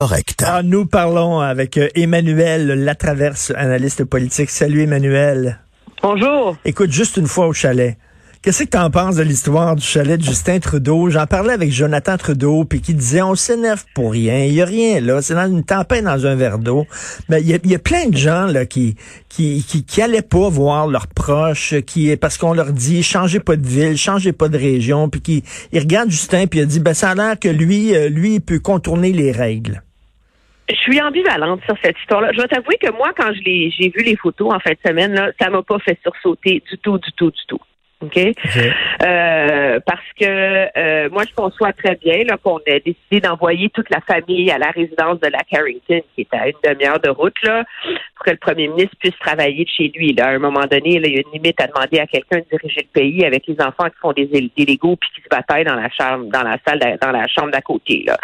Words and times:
Correct. 0.00 0.42
Ah, 0.44 0.62
nous 0.64 0.86
parlons 0.86 1.38
avec 1.38 1.78
euh, 1.78 1.88
Emmanuel 1.94 2.66
Latraverse, 2.84 3.52
analyste 3.56 4.04
politique. 4.04 4.50
Salut 4.50 4.82
Emmanuel. 4.82 5.60
Bonjour. 6.02 6.56
Écoute, 6.64 6.90
juste 6.90 7.16
une 7.16 7.28
fois 7.28 7.46
au 7.46 7.52
chalet. 7.52 7.96
Qu'est-ce 8.44 8.64
que 8.64 8.68
tu 8.68 8.76
en 8.76 8.90
penses 8.90 9.16
de 9.16 9.22
l'histoire 9.22 9.74
du 9.74 9.82
chalet 9.82 10.20
de 10.20 10.22
Justin 10.22 10.58
Trudeau? 10.58 11.08
J'en 11.08 11.24
parlais 11.24 11.54
avec 11.54 11.70
Jonathan 11.70 12.18
Trudeau, 12.18 12.66
puis 12.66 12.82
qui 12.82 12.92
disait, 12.92 13.22
on 13.22 13.34
s'énerve 13.34 13.82
pour 13.94 14.12
rien, 14.12 14.44
il 14.44 14.52
y 14.52 14.60
a 14.60 14.66
rien 14.66 15.00
là, 15.00 15.22
c'est 15.22 15.32
dans 15.32 15.48
une 15.48 15.64
tempête 15.64 16.04
dans 16.04 16.26
un 16.26 16.34
verre 16.34 16.58
d'eau. 16.58 16.84
Mais 17.30 17.40
il 17.40 17.48
y, 17.48 17.74
a, 17.74 17.78
plein 17.78 18.10
de 18.10 18.16
gens 18.18 18.44
là 18.44 18.66
qui 18.66 18.96
qui, 19.30 19.64
qui, 19.66 19.86
qui 19.86 20.02
allaient 20.02 20.20
pas 20.20 20.50
voir 20.50 20.88
leurs 20.88 21.06
proches, 21.06 21.74
qui 21.86 22.14
parce 22.18 22.36
qu'on 22.36 22.52
leur 22.52 22.74
dit, 22.74 23.02
changez 23.02 23.40
pas 23.40 23.56
de 23.56 23.66
ville, 23.66 23.96
changez 23.96 24.34
pas 24.34 24.48
de 24.48 24.58
région, 24.58 25.08
puis 25.08 25.22
qui 25.22 25.42
ils 25.72 25.80
regardent 25.80 26.10
Justin, 26.10 26.46
puis 26.46 26.60
il 26.60 26.66
dit, 26.66 26.80
ben 26.80 26.92
ça 26.92 27.12
a 27.12 27.14
l'air 27.14 27.40
que 27.40 27.48
lui, 27.48 27.96
euh, 27.96 28.10
lui, 28.10 28.34
il 28.34 28.40
peut 28.42 28.58
contourner 28.58 29.12
les 29.12 29.32
règles. 29.32 29.80
Je 30.68 30.74
suis 30.74 31.00
ambivalente 31.00 31.62
sur 31.64 31.76
cette 31.82 31.96
histoire-là. 31.98 32.28
Je 32.32 32.36
dois 32.36 32.48
t'avouer 32.48 32.76
que 32.76 32.92
moi, 32.92 33.10
quand 33.16 33.32
j'ai 33.42 33.88
vu 33.88 34.02
les 34.04 34.16
photos 34.16 34.52
en 34.52 34.60
fin 34.60 34.72
de 34.72 34.78
semaine, 34.86 35.14
là, 35.14 35.30
ça 35.40 35.48
m'a 35.48 35.62
pas 35.62 35.78
fait 35.78 35.98
sursauter 36.02 36.62
du 36.70 36.76
tout, 36.76 36.98
du 36.98 37.10
tout, 37.12 37.30
du 37.30 37.40
tout. 37.48 37.60
OK? 38.04 38.18
Euh, 39.02 39.80
parce 39.84 40.00
que 40.18 40.24
euh, 40.78 41.08
moi, 41.10 41.24
je 41.28 41.34
conçois 41.34 41.72
très 41.72 41.96
bien 41.96 42.24
qu'on 42.42 42.58
ait 42.66 42.80
décidé 42.80 43.20
d'envoyer 43.20 43.70
toute 43.70 43.90
la 43.90 44.00
famille 44.00 44.50
à 44.50 44.58
la 44.58 44.70
résidence 44.70 45.20
de 45.20 45.28
la 45.28 45.40
Carrington, 45.50 46.00
qui 46.14 46.20
est 46.20 46.34
à 46.34 46.48
une 46.48 46.54
demi-heure 46.64 47.00
de 47.00 47.10
route, 47.10 47.36
là, 47.42 47.64
pour 48.16 48.24
que 48.24 48.30
le 48.30 48.36
premier 48.36 48.68
ministre 48.68 48.96
puisse 48.98 49.18
travailler 49.18 49.64
de 49.64 49.70
chez 49.70 49.92
lui. 49.94 50.12
Là. 50.12 50.26
À 50.26 50.30
un 50.30 50.38
moment 50.38 50.66
donné, 50.70 50.98
là, 50.98 51.08
il 51.08 51.14
y 51.14 51.18
a 51.18 51.22
une 51.26 51.32
limite 51.32 51.60
à 51.60 51.66
demander 51.66 51.98
à 51.98 52.06
quelqu'un 52.06 52.38
de 52.38 52.44
diriger 52.50 52.82
le 52.82 53.00
pays 53.00 53.24
avec 53.24 53.46
les 53.46 53.60
enfants 53.60 53.88
qui 53.88 53.98
font 54.00 54.12
des, 54.12 54.26
Legos 54.26 54.96
puis 54.96 55.10
qui 55.14 55.22
se 55.22 55.28
bataillent 55.28 55.64
dans 55.64 55.74
la 55.74 55.90
chambre, 55.90 56.26
dans 56.30 56.42
la 56.42 56.58
salle, 56.66 56.98
dans 57.00 57.12
la 57.12 57.26
chambre 57.28 57.50
d'à 57.50 57.60
côté. 57.60 58.04
Là. 58.06 58.16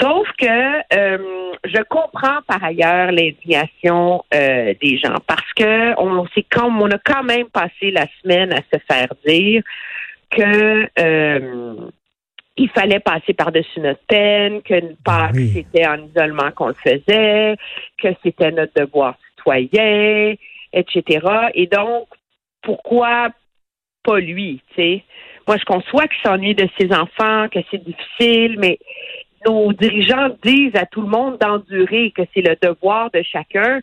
Sauf 0.00 0.26
que 0.38 0.46
euh, 0.46 1.52
je 1.64 1.82
comprends 1.88 2.40
par 2.46 2.62
ailleurs 2.64 3.12
l'indignation 3.12 4.24
euh, 4.34 4.74
des 4.82 4.98
gens 4.98 5.18
parce 5.26 5.52
que 5.54 5.98
on 6.00 6.26
comme 6.50 6.82
on 6.82 6.90
a 6.90 6.98
quand 6.98 7.22
même 7.22 7.46
passé 7.46 7.90
la 7.92 8.06
semaine 8.20 8.52
à 8.52 8.58
se 8.72 8.78
faire 8.88 9.08
dire 9.24 9.62
que 10.30 10.88
euh, 10.98 11.90
il 12.56 12.70
fallait 12.70 13.00
passer 13.00 13.34
par-dessus 13.34 13.80
notre 13.80 14.04
peine, 14.06 14.62
que 14.62 14.80
que 14.80 15.46
c'était 15.52 15.86
en 15.86 16.06
isolement 16.06 16.50
qu'on 16.52 16.68
le 16.68 16.74
faisait, 16.74 17.56
que 18.00 18.08
c'était 18.22 18.52
notre 18.52 18.72
devoir 18.74 19.16
citoyen, 19.36 20.34
etc. 20.72 21.26
Et 21.54 21.66
donc, 21.66 22.08
pourquoi 22.62 23.28
pas 24.04 24.20
lui, 24.20 24.60
tu 24.68 24.74
sais? 24.82 25.04
Moi, 25.46 25.56
je 25.58 25.64
conçois 25.64 26.06
qu'il 26.06 26.22
s'ennuie 26.22 26.54
de 26.54 26.68
ses 26.78 26.92
enfants, 26.92 27.48
que 27.48 27.58
c'est 27.70 27.82
difficile, 27.84 28.56
mais 28.58 28.78
nos 29.46 29.72
dirigeants 29.72 30.30
disent 30.42 30.76
à 30.76 30.86
tout 30.86 31.02
le 31.02 31.08
monde 31.08 31.38
d'endurer, 31.38 32.12
que 32.16 32.22
c'est 32.34 32.42
le 32.42 32.56
devoir 32.60 33.10
de 33.10 33.22
chacun, 33.22 33.80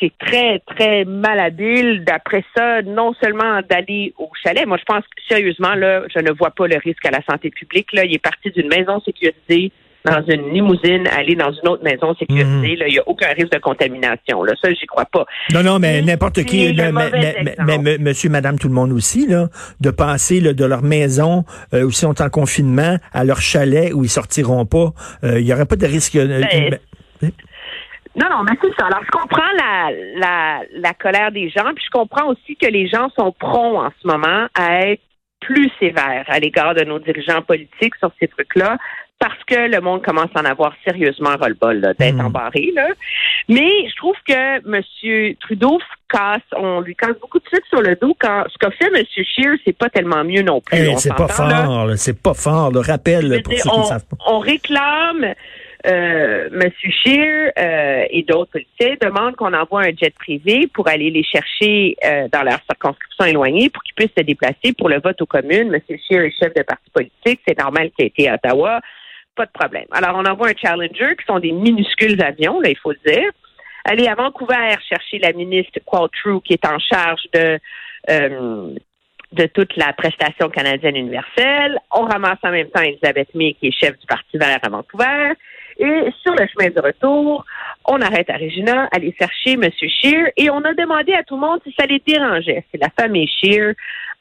c'est 0.00 0.12
très, 0.18 0.60
très 0.60 1.04
malhabile. 1.04 2.04
D'après 2.04 2.44
ça, 2.56 2.82
non 2.82 3.14
seulement 3.20 3.60
d'aller 3.68 4.14
au 4.18 4.30
chalet, 4.42 4.66
moi 4.66 4.76
je 4.78 4.84
pense 4.84 5.04
que 5.04 5.22
sérieusement, 5.28 5.74
là, 5.74 6.02
je 6.14 6.20
ne 6.20 6.32
vois 6.32 6.50
pas 6.50 6.66
le 6.66 6.76
risque 6.76 7.04
à 7.06 7.10
la 7.10 7.22
santé 7.28 7.50
publique. 7.50 7.92
Là, 7.92 8.04
il 8.04 8.14
est 8.14 8.22
parti 8.22 8.50
d'une 8.50 8.68
maison 8.68 9.00
sécurisée 9.00 9.72
dans 10.08 10.22
une 10.26 10.52
limousine, 10.52 11.06
aller 11.08 11.34
dans 11.34 11.52
une 11.52 11.68
autre 11.68 11.84
maison 11.84 12.14
sécurisée. 12.14 12.46
Mhm. 12.46 12.64
il 12.64 12.92
n'y 12.92 12.98
a 12.98 13.08
aucun 13.08 13.28
risque 13.28 13.52
de 13.52 13.58
contamination. 13.58 14.42
Là. 14.42 14.54
Ça, 14.60 14.72
j'y 14.72 14.86
crois 14.86 15.04
pas. 15.04 15.24
Non, 15.52 15.62
non, 15.62 15.78
mais 15.78 16.02
n'importe 16.02 16.44
qui, 16.44 16.74
mais, 16.74 17.98
monsieur, 17.98 18.30
madame, 18.30 18.58
tout 18.58 18.68
le 18.68 18.74
monde 18.74 18.92
aussi, 18.92 19.26
là, 19.26 19.48
de 19.80 19.90
passer 19.90 20.40
de 20.40 20.64
leur 20.64 20.82
maison 20.82 21.44
euh, 21.74 21.82
où 21.82 21.88
ils 21.88 21.94
sont 21.94 22.20
en 22.22 22.28
confinement 22.28 22.96
à 23.12 23.24
leur 23.24 23.40
chalet 23.40 23.92
où 23.92 24.04
ils 24.04 24.10
sortiront 24.10 24.66
pas. 24.66 24.92
Euh, 25.24 25.40
il 25.40 25.44
n'y 25.44 25.52
aurait 25.52 25.66
pas 25.66 25.76
de 25.76 25.86
risque. 25.86 26.16
Euh, 26.16 26.40
ben, 26.40 26.78
non, 28.16 28.26
non, 28.30 28.42
mais 28.42 28.56
c'est 28.60 28.74
ça. 28.76 28.86
Alors, 28.86 29.02
je 29.04 29.10
comprends 29.10 29.52
la, 29.56 29.90
la, 30.16 30.60
la 30.72 30.94
colère 30.94 31.30
des 31.30 31.50
gens, 31.50 31.72
puis 31.74 31.84
je 31.84 31.90
comprends 31.90 32.26
aussi 32.26 32.56
que 32.56 32.66
les 32.66 32.88
gens 32.88 33.08
sont 33.16 33.32
prompts 33.38 33.76
en 33.76 33.90
ce 34.02 34.06
moment 34.08 34.48
à 34.54 34.88
être 34.88 35.02
plus 35.40 35.70
sévères 35.78 36.24
à 36.26 36.40
l'égard 36.40 36.74
de 36.74 36.84
nos 36.84 36.98
dirigeants 36.98 37.42
politiques 37.42 37.94
sur 38.00 38.10
ces 38.18 38.28
trucs-là, 38.28 38.76
parce 39.18 39.42
que 39.46 39.68
le 39.68 39.80
monde 39.80 40.02
commence 40.02 40.30
à 40.34 40.40
en 40.40 40.44
avoir 40.44 40.72
sérieusement 40.84 41.36
ras-le-bol 41.40 41.94
d'être 41.98 42.14
hmm. 42.14 42.26
embarré. 42.26 42.70
Là. 42.74 42.88
Mais 43.48 43.88
je 43.88 43.96
trouve 43.96 44.14
que 44.26 44.32
M. 44.32 45.34
Trudeau 45.40 45.78
casse, 46.08 46.42
on 46.56 46.80
lui 46.80 46.94
casse 46.94 47.18
beaucoup 47.20 47.38
de 47.38 47.46
suite 47.48 47.64
sur 47.68 47.82
le 47.82 47.96
dos 47.96 48.16
quand 48.18 48.44
ce 48.48 48.58
qu'a 48.58 48.70
fait 48.70 48.86
M. 48.94 49.02
Scheer, 49.04 49.56
c'est 49.64 49.76
pas 49.76 49.88
tellement 49.88 50.24
mieux 50.24 50.42
non 50.42 50.60
plus. 50.60 50.78
Eh, 50.78 50.96
c'est 50.96 51.14
pas 51.14 51.28
fort, 51.28 51.90
c'est 51.96 52.22
pas 52.22 52.34
fort. 52.34 52.70
Le 52.70 52.80
rappel 52.80 53.42
pour 53.42 53.52
ceux 53.54 53.70
on, 53.70 53.82
qui 53.82 53.88
savent 53.88 54.06
pas. 54.06 54.16
On 54.26 54.38
réclame 54.38 55.34
euh, 55.86 56.48
M. 56.52 56.70
Scheer 56.80 57.52
euh, 57.58 58.04
et 58.10 58.22
d'autres 58.22 58.52
policiers 58.52 58.98
demandent 59.00 59.36
qu'on 59.36 59.52
envoie 59.52 59.82
un 59.82 59.92
jet 60.00 60.14
privé 60.14 60.68
pour 60.72 60.88
aller 60.88 61.10
les 61.10 61.24
chercher 61.24 61.96
euh, 62.04 62.28
dans 62.32 62.42
leur 62.42 62.58
circonscription 62.68 63.24
éloignée 63.26 63.68
pour 63.70 63.82
qu'ils 63.82 63.94
puissent 63.94 64.16
se 64.16 64.24
déplacer 64.24 64.72
pour 64.76 64.88
le 64.88 65.00
vote 65.00 65.20
aux 65.22 65.26
communes. 65.26 65.74
M. 65.74 65.80
Scheer 65.88 66.24
est 66.24 66.34
chef 66.38 66.54
de 66.54 66.62
parti 66.62 66.90
politique, 66.92 67.40
c'est 67.46 67.58
normal 67.58 67.90
qu'il 67.96 68.06
ait 68.06 68.08
été 68.08 68.28
à 68.28 68.34
Ottawa 68.34 68.80
pas 69.38 69.46
de 69.46 69.52
problème. 69.52 69.86
Alors, 69.92 70.16
on 70.16 70.24
envoie 70.24 70.48
un 70.48 70.56
Challenger, 70.60 71.16
qui 71.16 71.24
sont 71.26 71.38
des 71.38 71.52
minuscules 71.52 72.20
avions, 72.22 72.60
là, 72.60 72.70
il 72.70 72.78
faut 72.78 72.92
le 72.92 73.12
dire. 73.12 73.30
Aller 73.84 74.08
à 74.08 74.14
Vancouver 74.14 74.74
chercher 74.86 75.18
la 75.20 75.32
ministre 75.32 75.78
Qualtrough, 75.86 76.42
qui 76.42 76.52
est 76.54 76.66
en 76.66 76.78
charge 76.78 77.22
de 77.32 77.58
euh, 78.10 78.74
de 79.32 79.46
toute 79.46 79.76
la 79.76 79.92
prestation 79.92 80.48
canadienne 80.48 80.96
universelle. 80.96 81.78
On 81.94 82.02
ramasse 82.02 82.38
en 82.42 82.50
même 82.50 82.68
temps 82.70 82.82
Elisabeth 82.82 83.34
May, 83.34 83.54
qui 83.54 83.68
est 83.68 83.72
chef 83.72 83.98
du 83.98 84.06
Parti 84.06 84.38
vert 84.38 84.58
à 84.62 84.68
Vancouver. 84.68 85.32
Et 85.78 86.10
sur 86.22 86.34
le 86.34 86.46
chemin 86.48 86.70
de 86.70 86.80
retour, 86.80 87.44
on 87.84 88.00
arrête 88.00 88.30
à 88.30 88.36
Regina, 88.36 88.88
aller 88.90 89.14
chercher 89.18 89.52
M. 89.52 89.70
Scheer, 89.70 90.32
et 90.36 90.50
on 90.50 90.64
a 90.64 90.74
demandé 90.74 91.12
à 91.12 91.22
tout 91.22 91.36
le 91.36 91.42
monde 91.42 91.60
si 91.64 91.74
ça 91.78 91.86
les 91.86 92.02
dérangeait. 92.04 92.64
Si 92.70 92.80
la 92.80 92.88
famille 92.98 93.28
Scheer 93.28 93.74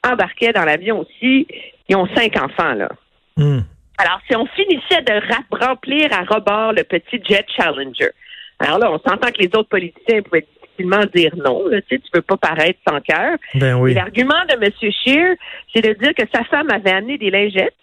embarquait 0.06 0.54
dans 0.54 0.66
l'avion 0.66 1.00
aussi. 1.00 1.48
Ils 1.90 1.96
ont 1.96 2.08
cinq 2.16 2.38
enfants, 2.38 2.74
là. 2.74 2.90
Hmm. 3.38 3.62
Alors, 3.98 4.20
si 4.28 4.36
on 4.36 4.46
finissait 4.48 5.02
de 5.02 5.66
remplir 5.66 6.12
à 6.14 6.24
rebord 6.24 6.74
le 6.74 6.84
petit 6.84 7.22
jet 7.28 7.46
Challenger, 7.56 8.12
alors 8.60 8.80
là, 8.80 8.92
on 8.92 9.00
s'entend 9.00 9.32
que 9.32 9.40
les 9.40 9.50
autres 9.56 9.70
politiciens 9.70 10.22
pouvaient 10.22 10.46
difficilement 10.62 11.06
dire 11.14 11.32
non. 11.36 11.64
tu 11.70 11.78
sais, 11.90 12.00
tu 12.00 12.10
veux 12.14 12.22
pas 12.22 12.38
paraître 12.38 12.80
sans 12.88 13.00
cœur. 13.02 13.38
Ben 13.56 13.76
oui. 13.76 13.94
L'argument 13.94 14.44
de 14.50 14.56
M. 14.56 14.72
Scheer, 14.92 15.36
c'est 15.74 15.82
de 15.82 15.94
dire 15.94 16.14
que 16.16 16.24
sa 16.34 16.44
femme 16.46 16.70
avait 16.72 16.92
amené 16.92 17.18
des 17.18 17.30
lingettes, 17.30 17.76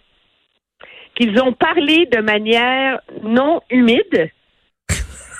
qu'ils 1.15 1.39
ont 1.41 1.53
parlé 1.53 2.05
de 2.07 2.19
manière 2.19 2.99
non 3.23 3.61
humide 3.69 4.29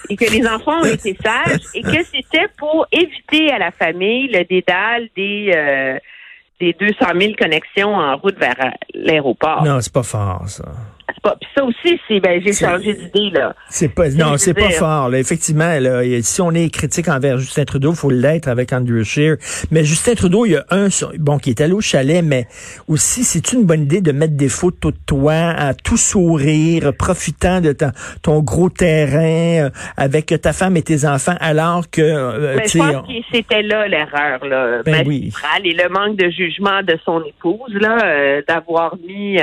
et 0.09 0.15
que 0.15 0.31
les 0.31 0.47
enfants 0.47 0.81
ont 0.81 0.85
été 0.85 1.17
sages 1.23 1.61
et 1.73 1.81
que 1.81 2.03
c'était 2.03 2.47
pour 2.57 2.85
éviter 2.91 3.51
à 3.51 3.57
la 3.57 3.71
famille 3.71 4.27
le 4.27 4.43
dédale 4.43 5.09
des... 5.15 5.51
Euh, 5.55 5.99
des 6.59 6.73
200 6.73 6.93
000 7.19 7.33
connexions 7.37 7.95
en 7.95 8.15
route 8.17 8.37
vers 8.37 8.55
l'aéroport. 8.93 9.63
Non, 9.63 9.81
c'est 9.81 9.93
pas 9.93 10.03
fort, 10.03 10.43
ça 10.47 10.65
ça 11.55 11.63
aussi, 11.63 11.99
c'est 12.07 12.19
ben 12.19 12.41
j'ai 12.43 12.53
changé 12.53 12.93
d'idée 12.93 13.29
là. 13.31 13.55
C'est 13.69 13.89
pas 13.89 14.09
non, 14.09 14.37
c'est 14.37 14.53
pas 14.53 14.69
fort. 14.71 15.09
Là. 15.09 15.19
Effectivement, 15.19 15.79
là, 15.79 16.01
si 16.21 16.41
on 16.41 16.51
est 16.51 16.69
critique 16.69 17.07
envers 17.07 17.37
Justin 17.37 17.65
Trudeau, 17.65 17.91
il 17.91 17.95
faut 17.95 18.09
l'être 18.09 18.47
avec 18.47 18.73
Andrew 18.73 19.03
Scheer. 19.03 19.37
Mais 19.71 19.83
Justin 19.83 20.15
Trudeau, 20.15 20.45
il 20.45 20.53
y 20.53 20.55
a 20.55 20.65
un 20.71 20.87
bon 21.17 21.37
qui 21.37 21.49
est 21.49 21.61
allé 21.61 21.73
au 21.73 21.81
chalet, 21.81 22.23
mais 22.23 22.47
aussi 22.87 23.23
c'est 23.23 23.53
une 23.53 23.63
bonne 23.63 23.83
idée 23.83 24.01
de 24.01 24.11
mettre 24.11 24.35
des 24.35 24.49
photos 24.49 24.93
de 24.93 24.99
toi 25.05 25.33
à 25.33 25.73
tout 25.73 25.97
sourire, 25.97 26.91
profitant 26.97 27.61
de 27.61 27.75
ton, 28.21 28.39
gros 28.41 28.69
terrain 28.69 29.65
euh, 29.65 29.69
avec 29.97 30.27
ta 30.41 30.53
femme 30.53 30.77
et 30.77 30.81
tes 30.81 31.05
enfants, 31.05 31.35
alors 31.39 31.89
que. 31.89 32.01
Euh, 32.01 32.57
je 32.65 32.77
pense 32.77 33.07
que 33.07 33.13
c'était 33.31 33.61
là 33.61 33.87
l'erreur 33.87 34.45
là, 34.45 34.81
ben 34.83 35.03
oui. 35.05 35.31
et 35.63 35.73
le 35.73 35.89
manque 35.89 36.17
de 36.17 36.29
jugement 36.29 36.81
de 36.83 36.97
son 37.05 37.23
épouse 37.23 37.73
là, 37.73 37.97
euh, 38.03 38.41
d'avoir 38.47 38.95
mis 38.97 39.39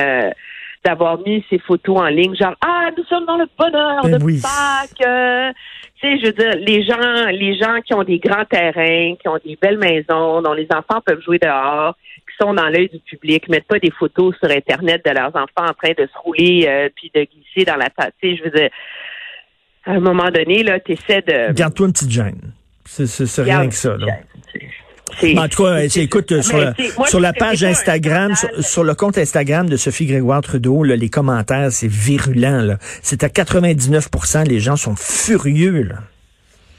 d'avoir 0.85 1.19
mis 1.21 1.45
ses 1.49 1.59
photos 1.59 1.99
en 1.99 2.07
ligne, 2.07 2.35
genre 2.35 2.55
ah 2.61 2.89
nous 2.97 3.05
sommes 3.05 3.27
dans 3.27 3.37
le 3.37 3.47
bonheur 3.59 4.03
ben 4.03 4.19
de 4.19 4.43
Pâques. 4.43 5.07
Euh, 5.07 5.53
tu 6.01 6.09
sais, 6.09 6.19
je 6.19 6.27
veux 6.27 6.33
dire, 6.33 6.57
les 6.57 6.85
gens, 6.85 7.27
les 7.31 7.57
gens 7.57 7.81
qui 7.81 7.95
ont 7.95 8.03
des 8.03 8.19
grands 8.19 8.45
terrains, 8.45 9.15
qui 9.15 9.29
ont 9.29 9.39
des 9.45 9.57
belles 9.61 9.79
maisons, 9.79 10.43
dont 10.43 10.53
les 10.53 10.67
enfants 10.75 11.01
peuvent 11.05 11.23
jouer 11.23 11.39
dehors, 11.39 11.97
qui 12.17 12.45
sont 12.45 12.55
dans 12.55 12.69
l'œil 12.69 12.89
du 12.89 12.99
public, 12.99 13.49
mettent 13.49 13.69
pas 13.69 13.79
des 13.79 13.93
photos 13.93 14.35
sur 14.39 14.51
Internet 14.51 15.05
de 15.05 15.11
leurs 15.11 15.35
enfants 15.37 15.69
en 15.69 15.75
train 15.75 15.93
de 15.97 16.07
se 16.07 16.19
rouler 16.19 16.65
euh, 16.67 16.89
puis 16.95 17.13
de 17.15 17.25
glisser 17.25 17.65
dans 17.65 17.77
la 17.77 17.89
tasse. 17.91 18.13
Tu 18.21 18.31
sais, 18.31 18.37
je 18.37 18.43
veux 18.45 18.51
dire 18.51 18.71
à 19.85 19.93
un 19.93 20.01
moment 20.01 20.31
donné, 20.31 20.63
là, 20.63 20.81
tu 20.81 20.93
essaies 20.93 21.23
de. 21.23 21.53
Garde-toi 21.53 21.87
une 21.87 21.93
petite 21.93 22.11
gêne. 22.11 22.53
C'est 22.85 23.43
rien 23.43 23.69
que 23.69 23.75
ça, 23.75 23.97
là. 23.97 24.07
En 25.37 25.49
tout 25.49 25.65
cas, 25.65 25.81
écoute, 25.81 26.43
sur, 26.43 26.59
la, 26.59 26.75
sur 27.07 27.21
la 27.21 27.33
page 27.33 27.65
Instagram, 27.65 28.33
sur, 28.61 28.85
le 28.85 28.95
compte 28.95 29.19
Instagram 29.19 29.69
de 29.69 29.77
Sophie 29.77 30.07
Grégoire 30.07 30.43
Trudeau, 30.43 30.83
là, 30.83 30.97
les 30.97 31.09
commentaires, 31.09 31.71
c'est 31.71 31.91
virulent. 31.91 32.77
C'est 33.03 33.25
à 33.25 33.29
99% 33.29 34.49
les 34.49 34.61
gens 34.61 34.77
sont 34.77 34.97
furieux. 34.97 35.83
Là. 35.83 35.97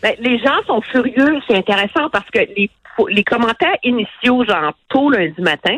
Ben, 0.01 0.15
les 0.19 0.37
gens 0.39 0.61
sont 0.67 0.81
furieux, 0.81 1.39
c'est 1.47 1.55
intéressant 1.55 2.09
parce 2.11 2.29
que 2.29 2.39
les, 2.39 2.69
les 3.09 3.23
commentaires 3.23 3.77
initiaux, 3.83 4.43
genre 4.45 4.73
tôt 4.89 5.09
lundi 5.09 5.41
matin, 5.41 5.77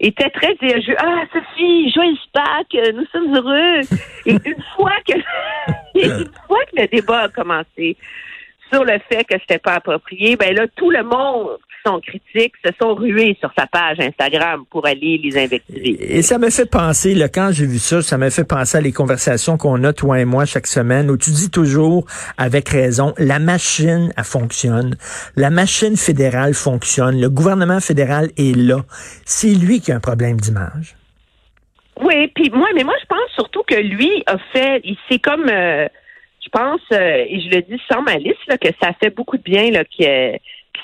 étaient 0.00 0.30
très. 0.30 0.56
Ah, 0.98 1.24
Sophie, 1.32 1.90
joyeux 1.92 2.16
Pâques, 2.32 2.94
nous 2.94 3.04
sommes 3.12 3.34
heureux. 3.34 3.80
Et 4.26 4.32
une 4.32 4.62
fois 4.76 4.94
que 5.06 5.14
une 5.94 6.30
fois 6.46 6.60
que 6.72 6.80
le 6.80 6.86
débat 6.86 7.22
a 7.22 7.28
commencé, 7.28 7.96
sur 8.72 8.84
le 8.84 8.98
fait 9.10 9.24
que 9.24 9.34
c'était 9.40 9.58
pas 9.58 9.74
approprié, 9.74 10.36
ben 10.36 10.54
là, 10.54 10.66
tout 10.76 10.90
le 10.90 11.02
monde 11.02 11.56
qui 11.68 11.90
sont 11.90 12.00
critiques 12.00 12.54
se 12.64 12.72
sont 12.80 12.94
rués 12.94 13.36
sur 13.40 13.50
sa 13.56 13.66
page 13.66 13.98
Instagram 14.00 14.64
pour 14.70 14.86
aller 14.86 15.20
les 15.22 15.38
investiguer. 15.38 15.96
Et 16.00 16.22
ça 16.22 16.38
me 16.38 16.50
fait 16.50 16.70
penser, 16.70 17.14
là, 17.14 17.28
quand 17.28 17.50
j'ai 17.52 17.66
vu 17.66 17.78
ça, 17.78 18.02
ça 18.02 18.18
me 18.18 18.30
fait 18.30 18.44
penser 18.44 18.78
à 18.78 18.80
les 18.80 18.92
conversations 18.92 19.56
qu'on 19.56 19.82
a, 19.84 19.92
toi 19.92 20.20
et 20.20 20.24
moi, 20.24 20.44
chaque 20.44 20.66
semaine, 20.66 21.10
où 21.10 21.16
tu 21.16 21.30
dis 21.30 21.50
toujours, 21.50 22.06
avec 22.36 22.68
raison, 22.68 23.14
la 23.18 23.38
machine, 23.38 24.12
elle 24.16 24.24
fonctionne. 24.24 24.96
La 25.36 25.50
machine 25.50 25.96
fédérale 25.96 26.54
fonctionne. 26.54 27.20
Le 27.20 27.30
gouvernement 27.30 27.80
fédéral 27.80 28.30
est 28.36 28.56
là. 28.56 28.80
C'est 29.24 29.54
lui 29.54 29.80
qui 29.80 29.92
a 29.92 29.96
un 29.96 30.00
problème 30.00 30.36
d'image. 30.38 30.96
Oui, 32.00 32.28
puis 32.34 32.50
moi, 32.50 32.68
mais 32.74 32.84
moi, 32.84 32.94
je 33.00 33.06
pense 33.06 33.30
surtout 33.34 33.62
que 33.66 33.74
lui 33.74 34.22
a 34.26 34.36
fait, 34.52 34.82
c'est 35.08 35.18
comme... 35.18 35.48
Euh, 35.48 35.88
je 36.48 36.58
pense, 36.58 36.80
euh, 36.92 37.24
et 37.28 37.40
je 37.40 37.50
le 37.50 37.62
dis 37.62 37.80
sans 37.90 38.02
malice, 38.02 38.36
là, 38.46 38.58
que 38.58 38.68
ça 38.80 38.92
fait 39.00 39.14
beaucoup 39.14 39.36
de 39.36 39.42
bien 39.42 39.70
là, 39.70 39.84
qu'il 39.84 40.38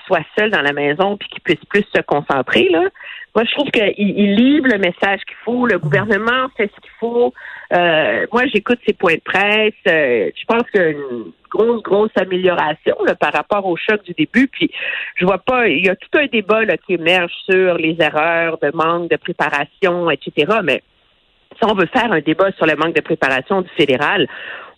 soit 0.07 0.25
seul 0.39 0.51
dans 0.51 0.61
la 0.61 0.73
maison 0.73 1.17
puis 1.17 1.29
qu'il 1.29 1.41
puisse 1.43 1.65
plus 1.69 1.85
se 1.95 2.03
concentrer. 2.03 2.69
Moi, 3.35 3.45
je 3.45 3.53
trouve 3.53 3.71
qu'il 3.71 3.95
il 3.97 4.35
livre 4.35 4.69
le 4.69 4.79
message 4.79 5.21
qu'il 5.27 5.37
faut. 5.45 5.67
Le 5.67 5.79
gouvernement 5.79 6.49
fait 6.57 6.71
ce 6.75 6.81
qu'il 6.81 6.91
faut. 7.01 7.33
Euh, 7.73 8.27
moi, 8.33 8.47
j'écoute 8.53 8.79
ses 8.87 8.93
points 8.93 9.15
de 9.15 9.21
presse. 9.25 9.73
Euh, 9.89 10.31
je 10.37 10.45
pense 10.47 10.69
qu'il 10.71 10.81
y 10.81 10.85
a 10.85 10.91
une 10.91 11.33
grosse, 11.51 11.83
grosse 11.83 12.17
amélioration 12.17 12.97
par 13.19 13.33
rapport 13.33 13.67
au 13.67 13.77
choc 13.77 14.05
du 14.05 14.13
début. 14.13 14.49
Puis, 14.49 14.71
je 15.17 15.25
vois 15.25 15.39
pas. 15.39 15.69
Il 15.69 15.85
y 15.85 15.89
a 15.89 15.97
tout 15.97 16.19
un 16.19 16.27
débat 16.27 16.65
qui 16.87 16.95
émerge 16.95 17.33
sur 17.51 17.79
les 17.79 17.97
erreurs 18.01 18.59
de 18.59 18.71
manque 18.75 19.11
de 19.11 19.17
préparation, 19.17 20.11
etc. 20.11 20.59
Mais 20.63 20.83
si 21.57 21.65
on 21.65 21.75
veut 21.75 21.87
faire 21.87 22.13
un 22.13 22.21
débat 22.21 22.51
sur 22.53 22.67
le 22.67 22.77
manque 22.77 22.95
de 22.95 23.01
préparation 23.01 23.63
du 23.63 23.69
fédéral, 23.77 24.27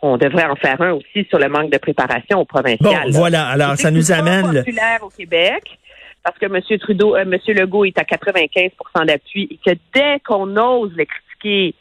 on 0.02 0.16
devrait 0.16 0.44
en 0.44 0.56
faire 0.56 0.80
un 0.80 0.92
aussi 0.92 1.26
sur 1.28 1.38
le 1.38 1.48
manque 1.48 1.70
de 1.70 1.78
préparation 1.78 2.40
au 2.40 2.44
provincial. 2.44 3.10
Bon, 3.10 3.18
voilà. 3.18 3.46
Alors, 3.48 3.76
ça 3.76 3.90
nous 3.90 4.12
amène. 4.12 4.52
populaire 4.52 5.00
au 5.02 5.08
Québec 5.08 5.78
parce 6.26 6.38
que 6.38 6.46
M. 6.46 6.78
Trudeau, 6.80 7.14
euh, 7.14 7.22
M. 7.22 7.38
Legault 7.54 7.84
est 7.84 7.98
à 7.98 8.02
95% 8.02 9.06
d'appui 9.06 9.48
et 9.48 9.58
que 9.64 9.76
dès 9.94 10.18
qu'on 10.26 10.56
ose 10.56 10.92
le 10.96 11.04
critiquer, 11.04 11.74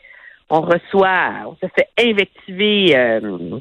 on 0.51 0.61
reçoit, 0.61 1.31
on 1.47 1.55
se 1.55 1.67
fait 1.73 1.89
invectiver 1.97 2.95
euh, 2.95 3.59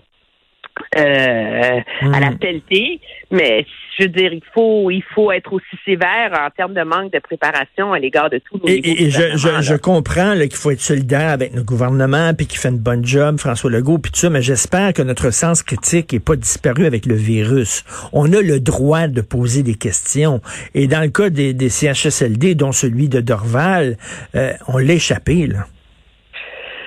euh, 0.97 1.81
à 2.13 2.21
la 2.21 2.31
hmm. 2.31 2.39
pelletée. 2.39 3.01
Mais 3.31 3.67
je 3.99 4.05
veux 4.05 4.09
dire, 4.09 4.33
il 4.33 4.43
faut, 4.53 4.91
il 4.91 5.03
faut 5.15 5.31
être 5.33 5.53
aussi 5.53 5.77
sévère 5.85 6.33
en 6.33 6.51
termes 6.51 6.75
de 6.75 6.83
manque 6.83 7.13
de 7.13 7.19
préparation 7.19 7.93
à 7.93 7.99
l'égard 7.99 8.31
de 8.31 8.39
tous 8.39 8.59
nos 8.59 8.69
Et, 8.69 9.05
et 9.05 9.11
je, 9.11 9.37
je, 9.37 9.61
je, 9.61 9.75
comprends 9.75 10.35
qu'il 10.35 10.55
faut 10.55 10.71
être 10.71 10.81
solidaire 10.81 11.31
avec 11.31 11.55
nos 11.55 11.63
gouvernements, 11.63 12.33
puis 12.35 12.47
qu'il 12.47 12.59
fait 12.59 12.69
une 12.69 12.79
bonne 12.79 13.05
job, 13.05 13.39
François 13.39 13.71
Legault, 13.71 13.99
puis 13.99 14.13
tout 14.13 14.21
ça, 14.21 14.31
mais 14.31 14.43
j'espère 14.43 14.93
que 14.93 15.03
notre 15.03 15.31
sens 15.31 15.63
critique 15.63 16.13
n'est 16.13 16.21
pas 16.21 16.37
disparu 16.37 16.87
avec 16.87 17.07
le 17.07 17.15
virus. 17.15 17.85
On 18.13 18.33
a 18.33 18.41
le 18.41 18.61
droit 18.61 19.07
de 19.09 19.21
poser 19.21 19.63
des 19.63 19.75
questions. 19.75 20.41
Et 20.75 20.87
dans 20.87 21.01
le 21.01 21.09
cas 21.09 21.31
des, 21.31 21.55
des 21.55 21.69
CHSLD, 21.69 22.55
dont 22.55 22.73
celui 22.73 23.09
de 23.09 23.21
Dorval, 23.21 23.97
euh, 24.35 24.53
on 24.69 24.79
l'a 24.79 24.95
échappé, 24.95 25.47
là. 25.47 25.67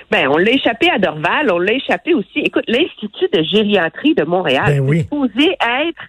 Ben, 0.10 0.30
on 0.30 0.38
l'a 0.38 0.52
échappé 0.52 0.90
à 0.90 1.00
Dorval, 1.00 1.52
on 1.52 1.60
l'a 1.60 1.74
échappé 1.74 2.14
aussi. 2.14 2.40
Écoute, 2.40 2.64
l'Institut 2.68 3.28
de 3.34 3.44
gériatrie 3.44 4.16
de 4.16 4.24
Montréal 4.24 4.80
ben 4.80 4.94
est 4.94 5.02
supposé 5.02 5.50
être 5.62 6.02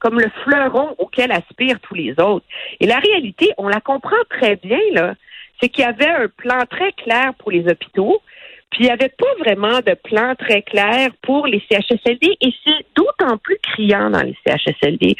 comme 0.00 0.20
le 0.20 0.30
fleuron 0.42 0.94
auquel 0.98 1.32
aspirent 1.32 1.80
tous 1.80 1.94
les 1.94 2.18
autres. 2.20 2.44
Et 2.80 2.86
la 2.86 2.98
réalité, 2.98 3.52
on 3.56 3.68
la 3.68 3.80
comprend 3.80 4.16
très 4.28 4.56
bien, 4.56 4.80
là. 4.92 5.14
C'est 5.60 5.68
qu'il 5.68 5.84
y 5.84 5.86
avait 5.86 6.08
un 6.08 6.28
plan 6.28 6.66
très 6.68 6.92
clair 6.92 7.32
pour 7.38 7.52
les 7.52 7.66
hôpitaux, 7.66 8.20
puis 8.70 8.80
il 8.80 8.86
n'y 8.86 8.90
avait 8.90 9.08
pas 9.16 9.32
vraiment 9.38 9.78
de 9.78 9.94
plan 9.94 10.34
très 10.34 10.62
clair 10.62 11.10
pour 11.22 11.46
les 11.46 11.62
CHSLD, 11.70 12.36
et 12.40 12.52
c'est 12.64 12.84
d'autant 12.96 13.38
plus 13.38 13.56
criant 13.62 14.10
dans 14.10 14.22
les 14.22 14.36
CHSLD 14.44 15.14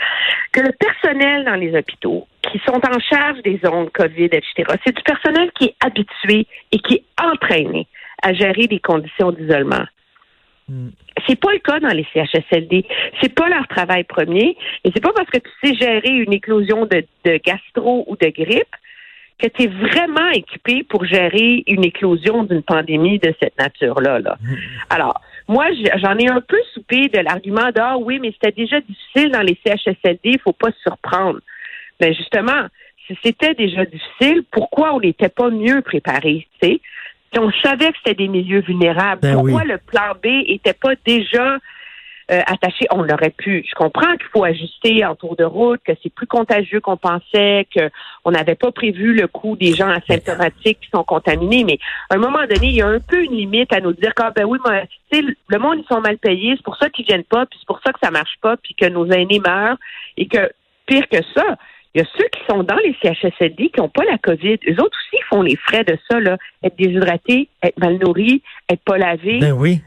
que 0.52 0.60
le 0.60 0.72
personnel 0.72 1.44
dans 1.44 1.54
les 1.54 1.74
hôpitaux, 1.74 2.26
qui 2.42 2.60
sont 2.66 2.80
en 2.84 2.98
charge 2.98 3.40
des 3.42 3.60
zones 3.64 3.88
COVID, 3.90 4.24
etc., 4.24 4.64
c'est 4.84 4.96
du 4.96 5.02
personnel 5.02 5.50
qui 5.58 5.66
est 5.66 5.76
habitué 5.80 6.48
et 6.72 6.78
qui 6.80 6.94
est 6.94 7.04
entraîné 7.22 7.86
à 8.24 8.32
gérer 8.32 8.66
des 8.66 8.80
conditions 8.80 9.30
d'isolement. 9.30 9.84
Hmm. 10.68 10.88
C'est 11.28 11.38
pas 11.38 11.52
le 11.52 11.58
cas 11.58 11.78
dans 11.78 11.94
les 11.94 12.06
CHSLD. 12.14 12.86
C'est 13.20 13.34
pas 13.34 13.48
leur 13.48 13.68
travail 13.68 14.04
premier. 14.04 14.56
Et 14.82 14.90
c'est 14.94 15.02
pas 15.02 15.12
parce 15.14 15.28
que 15.28 15.38
tu 15.38 15.50
sais 15.62 15.74
gérer 15.74 16.10
une 16.10 16.32
éclosion 16.32 16.86
de, 16.86 17.04
gastro 17.44 18.04
ou 18.08 18.16
de 18.16 18.28
grippe 18.28 18.74
que 19.38 19.48
tu 19.48 19.64
es 19.64 19.66
vraiment 19.66 20.30
équipé 20.30 20.84
pour 20.84 21.04
gérer 21.04 21.64
une 21.66 21.84
éclosion 21.84 22.44
d'une 22.44 22.62
pandémie 22.62 23.18
de 23.18 23.34
cette 23.42 23.58
nature-là. 23.58 24.20
Là. 24.20 24.38
Hmm. 24.40 24.54
Alors, 24.90 25.20
moi, 25.48 25.66
j'en 25.96 26.16
ai 26.16 26.28
un 26.28 26.40
peu 26.40 26.58
soupé 26.72 27.08
de 27.08 27.20
l'argument 27.20 27.70
d'Ah 27.70 27.98
oui, 27.98 28.18
mais 28.20 28.32
c'était 28.32 28.62
déjà 28.62 28.80
difficile 28.80 29.30
dans 29.32 29.42
les 29.42 29.58
CHSLD, 29.66 30.20
il 30.24 30.40
faut 30.40 30.52
pas 30.52 30.70
se 30.70 30.80
surprendre. 30.80 31.40
Mais 32.00 32.14
justement, 32.14 32.68
si 33.06 33.18
c'était 33.22 33.54
déjà 33.54 33.84
difficile, 33.84 34.44
pourquoi 34.50 34.94
on 34.94 35.00
n'était 35.00 35.28
pas 35.28 35.50
mieux 35.50 35.82
préparé? 35.82 36.46
sais? 36.62 36.80
On 37.38 37.50
savait 37.62 37.92
que 37.92 37.98
c'était 37.98 38.22
des 38.24 38.28
milieux 38.28 38.60
vulnérables. 38.60 39.20
Ben 39.22 39.34
Pourquoi 39.34 39.64
le 39.64 39.78
plan 39.78 40.14
B 40.22 40.26
était 40.46 40.72
pas 40.72 40.94
déjà 41.06 41.56
euh, 42.30 42.40
attaché? 42.46 42.86
On 42.90 43.02
l'aurait 43.02 43.34
pu. 43.36 43.64
Je 43.68 43.74
comprends 43.74 44.12
qu'il 44.16 44.28
faut 44.32 44.44
ajuster 44.44 45.04
en 45.04 45.14
tour 45.14 45.36
de 45.36 45.44
route, 45.44 45.80
que 45.84 45.92
c'est 46.02 46.12
plus 46.12 46.26
contagieux 46.26 46.80
qu'on 46.80 46.96
pensait, 46.96 47.66
qu'on 47.74 48.30
n'avait 48.30 48.54
pas 48.54 48.72
prévu 48.72 49.14
le 49.14 49.26
coût 49.26 49.56
des 49.56 49.74
gens 49.74 49.88
asymptomatiques 49.88 50.80
qui 50.80 50.90
sont 50.90 51.04
contaminés. 51.04 51.64
Mais 51.64 51.78
à 52.10 52.14
un 52.14 52.18
moment 52.18 52.40
donné, 52.40 52.68
il 52.68 52.74
y 52.74 52.82
a 52.82 52.88
un 52.88 53.00
peu 53.00 53.22
une 53.22 53.36
limite 53.36 53.72
à 53.72 53.80
nous 53.80 53.92
dire 53.92 54.14
que 54.14 54.22
ah, 54.22 54.32
ben 54.34 54.44
oui, 54.44 54.58
mais, 54.68 54.88
le 55.48 55.58
monde 55.58 55.78
ils 55.78 55.92
sont 55.92 56.00
mal 56.00 56.18
payés, 56.18 56.54
c'est 56.56 56.64
pour 56.64 56.76
ça 56.76 56.88
qu'ils 56.90 57.06
viennent 57.06 57.24
pas, 57.24 57.46
puis 57.46 57.58
c'est 57.60 57.66
pour 57.66 57.80
ça 57.84 57.92
que 57.92 57.98
ça 58.02 58.10
marche 58.10 58.36
pas, 58.40 58.56
puis 58.56 58.74
que 58.74 58.86
nos 58.86 59.06
aînés 59.06 59.40
meurent, 59.40 59.78
et 60.16 60.26
que 60.26 60.50
pire 60.86 61.08
que 61.08 61.22
ça, 61.34 61.56
il 61.94 62.00
y 62.00 62.04
a 62.04 62.06
ceux 62.18 62.26
qui 62.32 62.40
sont 62.50 62.64
dans 62.64 62.78
les 62.78 62.96
CHSLD 63.02 63.70
qui 63.70 63.80
n'ont 63.80 63.88
pas 63.88 64.02
la 64.04 64.18
COVID. 64.18 64.58
Eux 64.68 64.80
autres 64.80 64.98
aussi 64.98 65.22
font 65.30 65.42
les 65.42 65.56
frais 65.56 65.84
de 65.84 65.96
ça, 66.10 66.18
là. 66.18 66.36
Être 66.64 66.76
déshydratés, 66.76 67.48
être 67.62 67.78
mal 67.78 67.98
nourris, 67.98 68.42
être 68.68 68.82
pas 68.84 68.98
lavés. 68.98 69.38
Ben 69.38 69.52
oui. 69.52 69.80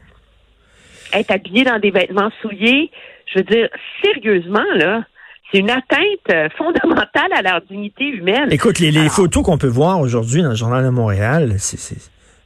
Être 1.12 1.30
habillés 1.30 1.64
dans 1.64 1.78
des 1.78 1.90
vêtements 1.90 2.30
souillés. 2.40 2.90
Je 3.26 3.40
veux 3.40 3.44
dire, 3.44 3.68
sérieusement, 4.02 4.64
là, 4.76 5.04
c'est 5.52 5.58
une 5.58 5.70
atteinte 5.70 6.30
euh, 6.32 6.48
fondamentale 6.56 7.30
à 7.34 7.42
leur 7.42 7.60
dignité 7.62 8.04
humaine. 8.04 8.48
Écoute, 8.50 8.78
les, 8.78 9.08
photos 9.10 9.44
qu'on 9.44 9.58
peut 9.58 9.66
voir 9.66 10.00
aujourd'hui 10.00 10.42
dans 10.42 10.50
le 10.50 10.56
Journal 10.56 10.84
de 10.84 10.90
Montréal, 10.90 11.56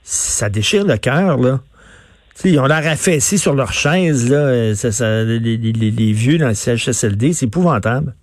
ça 0.03 0.49
déchire 0.49 0.85
le 0.85 0.97
cœur, 0.97 1.39
là. 1.39 1.61
ils 2.45 2.59
ont 2.59 2.67
l'air 2.67 2.85
affaissés 2.89 3.39
sur 3.39 3.55
leur 3.55 3.73
chaise, 3.73 4.29
là. 4.29 4.39
Euh, 4.39 5.39
les, 5.41 5.57
les, 5.57 6.13
vieux 6.13 6.39
dans 6.39 6.49
le 6.49 6.55
CHSLD, 6.55 7.33
c'est 7.33 7.47
épouvantable. 7.47 8.15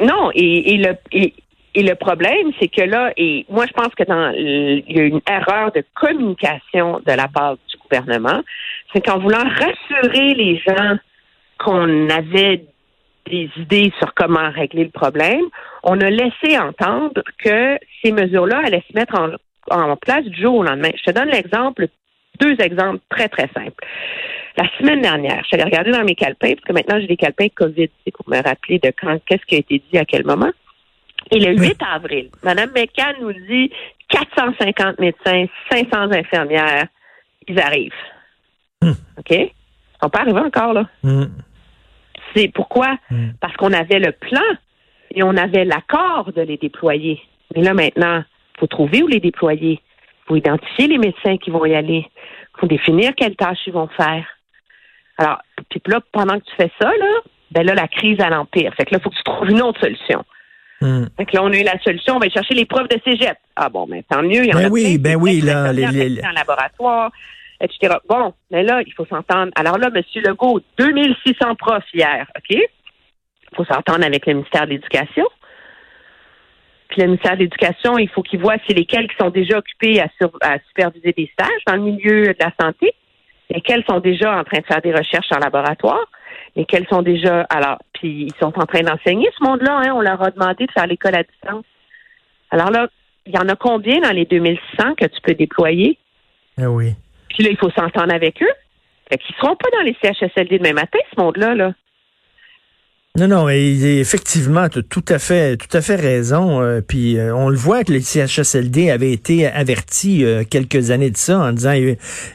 Non, 0.00 0.30
et, 0.34 0.76
le 0.76 0.94
et, 1.12 1.82
le 1.82 1.94
problème, 1.94 2.52
c'est 2.60 2.68
que 2.68 2.82
là, 2.82 3.12
et 3.16 3.46
moi 3.48 3.66
je 3.66 3.72
pense 3.72 3.94
que 3.94 4.04
dans 4.04 4.30
il 4.30 4.96
y 4.96 5.00
a 5.00 5.04
une 5.04 5.20
erreur 5.28 5.72
de 5.72 5.84
communication 5.94 7.00
de 7.06 7.12
la 7.12 7.28
part 7.28 7.56
du 7.56 7.76
gouvernement, 7.78 8.42
c'est 8.92 9.04
qu'en 9.04 9.18
voulant 9.18 9.44
rassurer 9.44 10.34
les 10.34 10.58
gens 10.58 10.96
qu'on 11.58 12.08
avait 12.10 12.64
des 13.26 13.50
idées 13.56 13.92
sur 13.98 14.14
comment 14.14 14.50
régler 14.50 14.84
le 14.84 14.90
problème, 14.90 15.44
on 15.82 16.00
a 16.00 16.10
laissé 16.10 16.58
entendre 16.58 17.22
que 17.38 17.78
ces 18.02 18.12
mesures-là 18.12 18.62
allaient 18.64 18.84
se 18.90 18.96
mettre 18.96 19.18
en, 19.18 19.30
en 19.70 19.96
place 19.96 20.24
du 20.24 20.40
jour 20.40 20.56
au 20.56 20.62
lendemain. 20.62 20.90
Je 20.96 21.10
te 21.10 21.10
donne 21.10 21.30
l'exemple, 21.30 21.88
deux 22.40 22.60
exemples 22.60 23.00
très, 23.08 23.28
très 23.28 23.48
simples. 23.54 23.84
La 24.56 24.68
semaine 24.78 25.02
dernière, 25.02 25.44
j'allais 25.50 25.64
regarder 25.64 25.90
dans 25.90 26.04
mes 26.04 26.14
calepins, 26.14 26.54
parce 26.54 26.64
que 26.64 26.72
maintenant 26.72 26.98
j'ai 27.00 27.06
des 27.06 27.16
calepins 27.16 27.48
COVID, 27.54 27.88
c'est 28.04 28.10
pour 28.12 28.28
me 28.28 28.42
rappeler 28.42 28.78
de 28.78 28.90
quand, 28.98 29.18
qu'est-ce 29.26 29.44
qui 29.46 29.56
a 29.56 29.58
été 29.58 29.82
dit 29.90 29.98
à 29.98 30.04
quel 30.04 30.24
moment. 30.24 30.50
Et 31.30 31.40
le 31.40 31.56
8 31.56 31.76
avril, 31.92 32.30
Mme 32.42 32.70
McCann 32.74 33.16
nous 33.20 33.32
dit 33.32 33.70
450 34.08 34.98
médecins, 34.98 35.46
500 35.70 36.12
infirmières, 36.12 36.86
ils 37.48 37.60
arrivent. 37.60 37.92
Hmm. 38.80 38.92
OK? 39.18 39.30
Ils 39.30 39.50
sont 40.02 40.10
pas 40.10 40.20
arrivés 40.20 40.40
encore, 40.40 40.72
là? 40.72 40.88
Hmm. 41.02 41.26
C'est 42.34 42.48
pourquoi? 42.48 42.98
Hmm. 43.10 43.30
Parce 43.40 43.56
qu'on 43.56 43.72
avait 43.72 43.98
le 43.98 44.12
plan 44.12 44.42
et 45.14 45.22
on 45.22 45.36
avait 45.36 45.64
l'accord 45.64 46.32
de 46.32 46.42
les 46.42 46.56
déployer. 46.56 47.20
Mais 47.54 47.62
là, 47.62 47.74
maintenant, 47.74 48.18
il 48.18 48.60
faut 48.60 48.66
trouver 48.66 49.02
où 49.02 49.06
les 49.06 49.20
déployer. 49.20 49.80
Il 50.26 50.28
faut 50.28 50.36
identifier 50.36 50.88
les 50.88 50.98
médecins 50.98 51.36
qui 51.36 51.50
vont 51.50 51.64
y 51.64 51.74
aller. 51.74 52.08
Il 52.56 52.60
faut 52.60 52.66
définir 52.66 53.14
quelles 53.14 53.36
tâches 53.36 53.66
ils 53.66 53.72
vont 53.72 53.88
faire. 53.88 54.26
Alors, 55.18 55.38
puis 55.70 55.80
là, 55.86 56.00
pendant 56.12 56.38
que 56.38 56.44
tu 56.44 56.54
fais 56.56 56.70
ça, 56.80 56.88
là, 56.88 57.20
ben 57.52 57.64
là, 57.64 57.74
la 57.74 57.88
crise, 57.88 58.20
à 58.20 58.28
l'empire. 58.28 58.74
Fait 58.74 58.84
que 58.84 58.94
là, 58.94 58.98
il 59.00 59.02
faut 59.02 59.10
que 59.10 59.16
tu 59.16 59.22
trouves 59.22 59.50
une 59.50 59.62
autre 59.62 59.80
solution. 59.80 60.24
Fait 61.16 61.24
que 61.24 61.34
là, 61.34 61.42
on 61.42 61.52
a 61.52 61.56
eu 61.56 61.62
la 61.62 61.78
solution, 61.80 62.16
on 62.16 62.18
va 62.18 62.28
chercher 62.28 62.54
les 62.54 62.66
preuves 62.66 62.88
de 62.88 63.00
cégep. 63.02 63.38
Ah 63.54 63.68
bon, 63.70 63.86
mais 63.88 64.02
tant 64.02 64.22
mieux, 64.22 64.44
il 64.44 64.50
y 64.50 64.54
en 64.54 64.58
ben 64.58 64.66
a 64.66 64.68
oui, 64.68 64.98
Ben 64.98 65.16
oui, 65.16 65.40
là, 65.40 65.72
les, 65.72 65.86
les... 65.86 66.24
en 66.24 66.32
laboratoire, 66.32 67.10
etc. 67.60 67.96
Bon, 68.08 68.34
mais 68.50 68.62
là, 68.62 68.82
il 68.86 68.92
faut 68.92 69.06
s'entendre. 69.06 69.52
Alors 69.56 69.78
là, 69.78 69.88
M. 69.94 70.02
Legault, 70.16 70.60
2600 70.78 71.54
profs 71.54 71.84
hier, 71.94 72.26
OK? 72.36 72.50
Il 72.50 73.56
faut 73.56 73.64
s'entendre 73.64 74.04
avec 74.04 74.26
le 74.26 74.34
ministère 74.34 74.66
de 74.66 74.72
l'Éducation. 74.72 75.24
Le 76.96 77.04
ministère 77.06 77.34
de 77.34 77.40
l'Éducation, 77.40 77.98
il 77.98 78.08
faut 78.08 78.22
qu'il 78.22 78.40
voit 78.40 78.56
c'est 78.66 78.74
lesquels 78.74 79.08
qui 79.08 79.16
sont 79.16 79.30
déjà 79.30 79.58
occupés 79.58 80.00
à, 80.00 80.08
à 80.40 80.58
superviser 80.68 81.12
des 81.12 81.30
stages 81.32 81.62
dans 81.66 81.76
le 81.76 81.82
milieu 81.82 82.26
de 82.28 82.36
la 82.40 82.52
santé, 82.60 82.94
lesquels 83.50 83.84
sont 83.88 84.00
déjà 84.00 84.38
en 84.38 84.44
train 84.44 84.60
de 84.60 84.66
faire 84.66 84.80
des 84.80 84.92
recherches 84.92 85.30
en 85.30 85.38
laboratoire, 85.38 86.06
lesquels 86.54 86.86
sont 86.88 87.02
déjà 87.02 87.42
alors 87.50 87.78
puis 87.92 88.28
ils 88.28 88.34
sont 88.40 88.52
en 88.58 88.66
train 88.66 88.80
d'enseigner 88.80 89.28
ce 89.38 89.44
monde-là, 89.44 89.82
hein, 89.84 89.92
on 89.94 90.00
leur 90.00 90.22
a 90.22 90.30
demandé 90.30 90.66
de 90.66 90.72
faire 90.72 90.86
l'école 90.86 91.16
à 91.16 91.22
distance. 91.22 91.64
Alors 92.50 92.70
là, 92.70 92.88
il 93.26 93.34
y 93.34 93.38
en 93.38 93.48
a 93.48 93.56
combien 93.56 94.00
dans 94.00 94.12
les 94.12 94.24
2600 94.24 94.94
que 94.94 95.06
tu 95.06 95.20
peux 95.22 95.34
déployer? 95.34 95.98
Ah 96.58 96.70
oui. 96.70 96.94
Puis 97.28 97.42
là, 97.42 97.50
il 97.50 97.56
faut 97.56 97.70
s'entendre 97.70 98.14
avec 98.14 98.40
eux. 98.42 98.52
Fait 99.10 99.18
qu'ils 99.18 99.34
seront 99.36 99.56
pas 99.56 99.68
dans 99.76 99.82
les 99.82 99.96
CHSLD 100.02 100.58
demain 100.58 100.72
matin, 100.72 100.98
ce 101.14 101.20
monde-là, 101.20 101.54
là. 101.54 101.72
Non, 103.16 103.28
non, 103.28 103.48
effectivement, 103.48 104.68
tu 104.68 104.80
as 104.80 104.82
tout 104.82 105.04
à 105.08 105.18
fait, 105.18 105.56
tout 105.56 105.74
à 105.74 105.80
fait 105.80 105.96
raison. 105.96 106.60
Euh, 106.60 106.82
puis 106.86 107.16
euh, 107.16 107.34
on 107.34 107.48
le 107.48 107.56
voit 107.56 107.82
que 107.82 107.90
les 107.90 108.02
CHSLD 108.02 108.90
avaient 108.90 109.10
été 109.10 109.46
avertis 109.46 110.22
euh, 110.22 110.44
quelques 110.44 110.90
années 110.90 111.08
de 111.08 111.16
ça 111.16 111.38
en 111.38 111.52
disant 111.52 111.72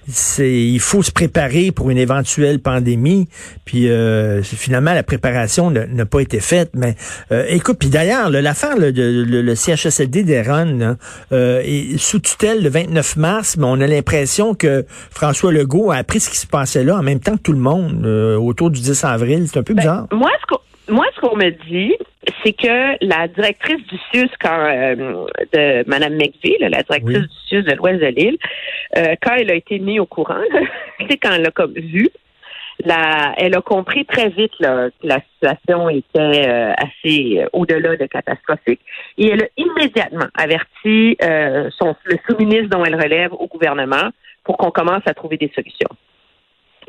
c'est 0.08 0.52
il 0.52 0.80
faut 0.80 1.04
se 1.04 1.12
préparer 1.12 1.72
pour 1.72 1.92
une 1.92 2.00
éventuelle 2.00 2.60
pandémie. 2.60 3.28
Puis 3.64 3.90
finalement 4.44 4.94
la 4.94 5.04
préparation 5.04 5.70
n'a 5.70 6.06
pas 6.06 6.20
été 6.20 6.40
faite. 6.40 6.72
Mais 6.74 6.96
écoute, 7.48 7.78
puis 7.80 7.90
d'ailleurs 7.90 8.30
l'affaire 8.30 8.76
de 8.78 8.92
le, 8.92 9.56
CHSLD 9.56 10.24
d'Eron 10.24 10.98
est 11.32 11.98
sous 11.98 12.20
tutelle 12.20 12.64
le 12.64 12.70
29 12.70 13.16
mars, 13.18 13.56
mais 13.58 13.66
on 13.66 13.80
a 13.80 13.88
l'impression 13.88 14.56
que 14.56 14.86
François 15.12 15.54
Legault 15.54 15.92
a 15.92 15.98
appris 15.98 16.20
ce 16.20 16.30
qui 16.30 16.38
se 16.38 16.48
passait 16.48 16.84
là 16.84 16.98
en 16.98 17.04
même 17.04 17.20
temps 17.20 17.38
que 17.38 17.44
tout 17.44 17.54
le 17.54 17.60
monde 17.60 18.06
autour 18.06 18.72
du 18.72 18.82
10 18.82 19.04
avril. 19.06 19.46
C'est 19.48 19.60
un 19.60 19.64
peu 19.64 19.74
ben, 19.74 19.82
bizarre. 19.82 20.08
moi, 20.12 20.30
ce 20.42 20.46
moi, 20.92 21.06
ce 21.16 21.22
qu'on 21.22 21.36
me 21.36 21.50
dit, 21.50 21.96
c'est 22.44 22.54
que 22.54 23.06
la 23.06 23.28
directrice 23.28 23.84
du 23.88 23.98
CIUS, 24.12 24.30
quand, 24.40 24.60
euh, 24.60 25.26
de 25.54 25.90
Mme 25.90 26.16
McVie, 26.16 26.58
la 26.60 26.84
directrice 26.84 27.20
du 27.20 27.38
CIUS 27.48 27.64
de 27.64 27.74
l'Ouest 27.74 28.02
de 28.02 28.08
l'île, 28.08 28.38
euh, 28.98 29.16
quand 29.22 29.36
elle 29.36 29.50
a 29.52 29.56
été 29.56 29.80
mise 29.80 30.00
au 30.00 30.06
courant, 30.06 30.44
c'est 31.10 31.18
quand 31.22 31.32
elle 31.32 31.44
l'a 31.44 31.52
comme 31.52 31.74
vu, 31.74 32.10
la, 32.84 33.34
elle 33.38 33.56
a 33.56 33.62
compris 33.62 34.06
très 34.06 34.30
vite 34.30 34.54
là, 34.60 34.90
que 34.90 35.08
la 35.08 35.20
situation 35.34 35.90
était 35.90 36.48
euh, 36.48 36.74
assez 36.74 37.46
au-delà 37.54 37.96
de 37.96 38.06
catastrophique. 38.08 38.82
Et 39.18 39.28
elle 39.28 39.44
a 39.44 39.48
immédiatement 39.56 40.28
averti 40.36 41.18
son, 41.78 41.96
le 42.06 42.18
sous-ministre 42.28 42.70
dont 42.70 42.84
elle 42.84 42.96
relève 42.96 43.34
au 43.34 43.48
gouvernement 43.48 44.10
pour 44.44 44.58
qu'on 44.58 44.72
commence 44.72 45.04
à 45.06 45.14
trouver 45.14 45.38
des 45.38 45.52
solutions. 45.56 45.90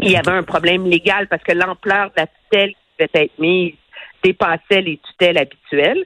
Il 0.00 0.10
y 0.10 0.16
avait 0.16 0.30
un 0.30 0.42
problème 0.42 0.86
légal 0.86 1.28
parce 1.28 1.42
que 1.42 1.52
l'ampleur 1.52 2.06
de 2.06 2.14
la 2.16 2.26
tutelle 2.26 2.70
qui 2.70 3.06
devait 3.06 3.24
être 3.26 3.38
mise 3.38 3.74
dépassait 4.22 4.80
les 4.82 4.98
tutelles 4.98 5.38
habituelles. 5.38 6.04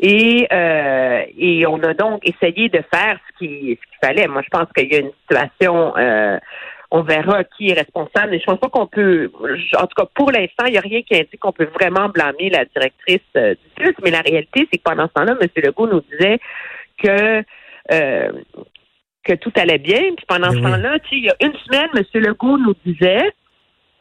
Et, 0.00 0.48
euh, 0.52 1.22
et 1.38 1.66
on 1.66 1.78
a 1.80 1.94
donc 1.94 2.26
essayé 2.26 2.68
de 2.68 2.82
faire 2.92 3.18
ce 3.28 3.38
qu'il 3.38 3.78
fallait. 4.02 4.26
Moi, 4.26 4.42
je 4.42 4.48
pense 4.48 4.66
qu'il 4.76 4.92
y 4.92 4.96
a 4.96 4.98
une 4.98 5.12
situation, 5.22 5.96
euh, 5.96 6.38
on 6.90 7.02
verra 7.02 7.44
qui 7.44 7.68
est 7.68 7.74
responsable, 7.74 8.30
mais 8.32 8.40
je 8.40 8.44
pense 8.44 8.58
pas 8.58 8.68
qu'on 8.68 8.88
peut, 8.88 9.30
en 9.78 9.86
tout 9.86 9.94
cas 9.96 10.06
pour 10.14 10.32
l'instant, 10.32 10.64
il 10.66 10.72
n'y 10.72 10.78
a 10.78 10.80
rien 10.80 11.02
qui 11.02 11.14
indique 11.14 11.38
qu'on 11.38 11.52
peut 11.52 11.68
vraiment 11.72 12.08
blâmer 12.08 12.50
la 12.50 12.64
directrice 12.64 13.20
euh, 13.36 13.54
du 13.54 13.84
CUS, 13.84 13.94
mais 14.02 14.10
la 14.10 14.22
réalité, 14.22 14.66
c'est 14.72 14.78
que 14.78 14.82
pendant 14.82 15.06
ce 15.06 15.12
temps-là, 15.12 15.36
M. 15.40 15.48
Legault 15.56 15.86
nous 15.86 16.02
disait 16.10 16.38
que 17.02 17.44
que 19.24 19.34
tout 19.34 19.52
allait 19.56 19.78
bien. 19.78 20.00
Puis 20.16 20.26
pendant 20.26 20.50
ce 20.50 20.58
temps-là, 20.58 20.98
il 21.12 21.24
y 21.24 21.30
a 21.30 21.36
une 21.40 21.54
semaine, 21.66 21.90
M. 21.94 22.04
Legault 22.14 22.58
nous 22.58 22.74
disait 22.84 23.30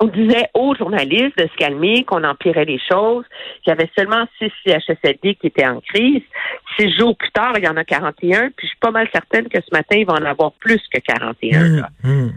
on 0.01 0.07
disait 0.07 0.49
aux 0.55 0.75
journalistes 0.75 1.37
de 1.37 1.43
se 1.43 1.55
calmer, 1.57 2.03
qu'on 2.03 2.23
empirait 2.23 2.65
les 2.65 2.79
choses, 2.91 3.23
qu'il 3.63 3.69
y 3.69 3.71
avait 3.71 3.89
seulement 3.95 4.25
six 4.39 4.51
CHSLD 4.65 5.35
qui 5.35 5.47
étaient 5.47 5.67
en 5.67 5.79
crise. 5.79 6.23
Six 6.77 6.97
jours 6.97 7.15
plus 7.15 7.29
tard, 7.31 7.53
il 7.57 7.63
y 7.63 7.67
en 7.67 7.77
a 7.77 7.83
41, 7.83 8.49
puis 8.49 8.65
je 8.65 8.67
suis 8.67 8.77
pas 8.79 8.89
mal 8.89 9.07
certaine 9.13 9.47
que 9.47 9.59
ce 9.61 9.69
matin, 9.71 9.95
il 9.97 10.05
va 10.07 10.13
en 10.13 10.25
avoir 10.25 10.53
plus 10.53 10.81
que 10.91 10.99
41. 10.99 11.63
Mmh, 11.63 11.85
mmh. 12.03 12.31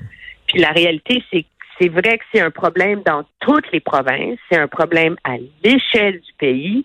Puis 0.46 0.60
la 0.60 0.70
réalité, 0.70 1.22
c'est 1.32 1.46
c'est 1.80 1.88
vrai 1.88 2.18
que 2.18 2.24
c'est 2.32 2.40
un 2.40 2.52
problème 2.52 3.02
dans 3.04 3.24
toutes 3.40 3.72
les 3.72 3.80
provinces, 3.80 4.38
c'est 4.48 4.58
un 4.58 4.68
problème 4.68 5.16
à 5.24 5.38
l'échelle 5.64 6.20
du 6.20 6.32
pays, 6.38 6.84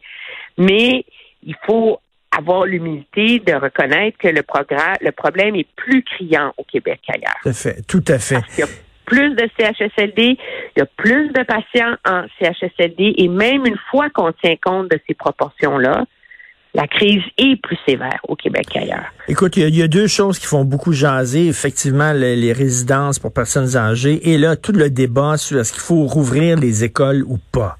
mais 0.57 1.05
il 1.43 1.55
faut 1.67 1.99
avoir 2.35 2.65
l'humilité 2.65 3.37
de 3.37 3.53
reconnaître 3.53 4.17
que 4.17 4.29
le, 4.29 4.41
le 5.01 5.11
problème 5.11 5.55
est 5.55 5.67
plus 5.75 6.01
criant 6.01 6.53
au 6.57 6.63
Québec 6.63 7.01
qu'ailleurs. 7.05 7.37
Tout 7.43 7.49
à 7.49 7.53
fait, 7.53 7.81
tout 7.87 8.03
à 8.07 8.17
fait 8.17 8.88
plus 9.09 9.35
de 9.35 9.49
CHSLD, 9.57 10.37
il 10.75 10.79
y 10.79 10.81
a 10.81 10.85
plus 10.85 11.29
de 11.29 11.43
patients 11.43 11.95
en 12.07 12.25
CHSLD 12.39 13.15
et 13.17 13.27
même 13.27 13.65
une 13.65 13.77
fois 13.89 14.09
qu'on 14.09 14.31
tient 14.31 14.55
compte 14.63 14.89
de 14.91 14.99
ces 15.07 15.15
proportions-là, 15.15 16.05
la 16.75 16.87
crise 16.87 17.23
est 17.39 17.59
plus 17.61 17.77
sévère 17.87 18.19
au 18.27 18.35
Québec 18.35 18.67
qu'ailleurs. 18.71 19.11
Écoute, 19.27 19.57
il 19.57 19.75
y, 19.75 19.81
a 19.81 19.87
deux 19.87 20.05
choses 20.05 20.37
qui 20.37 20.45
font 20.45 20.63
beaucoup 20.63 20.93
jaser. 20.93 21.47
Effectivement, 21.47 22.13
les, 22.13 22.53
résidences 22.53 23.17
pour 23.17 23.33
personnes 23.33 23.75
âgées 23.75 24.29
et 24.31 24.37
là, 24.37 24.55
tout 24.55 24.71
le 24.71 24.91
débat 24.91 25.37
sur 25.37 25.59
est-ce 25.59 25.73
qu'il 25.73 25.81
faut 25.81 26.05
rouvrir 26.05 26.57
les 26.59 26.83
écoles 26.83 27.23
ou 27.27 27.39
pas. 27.51 27.78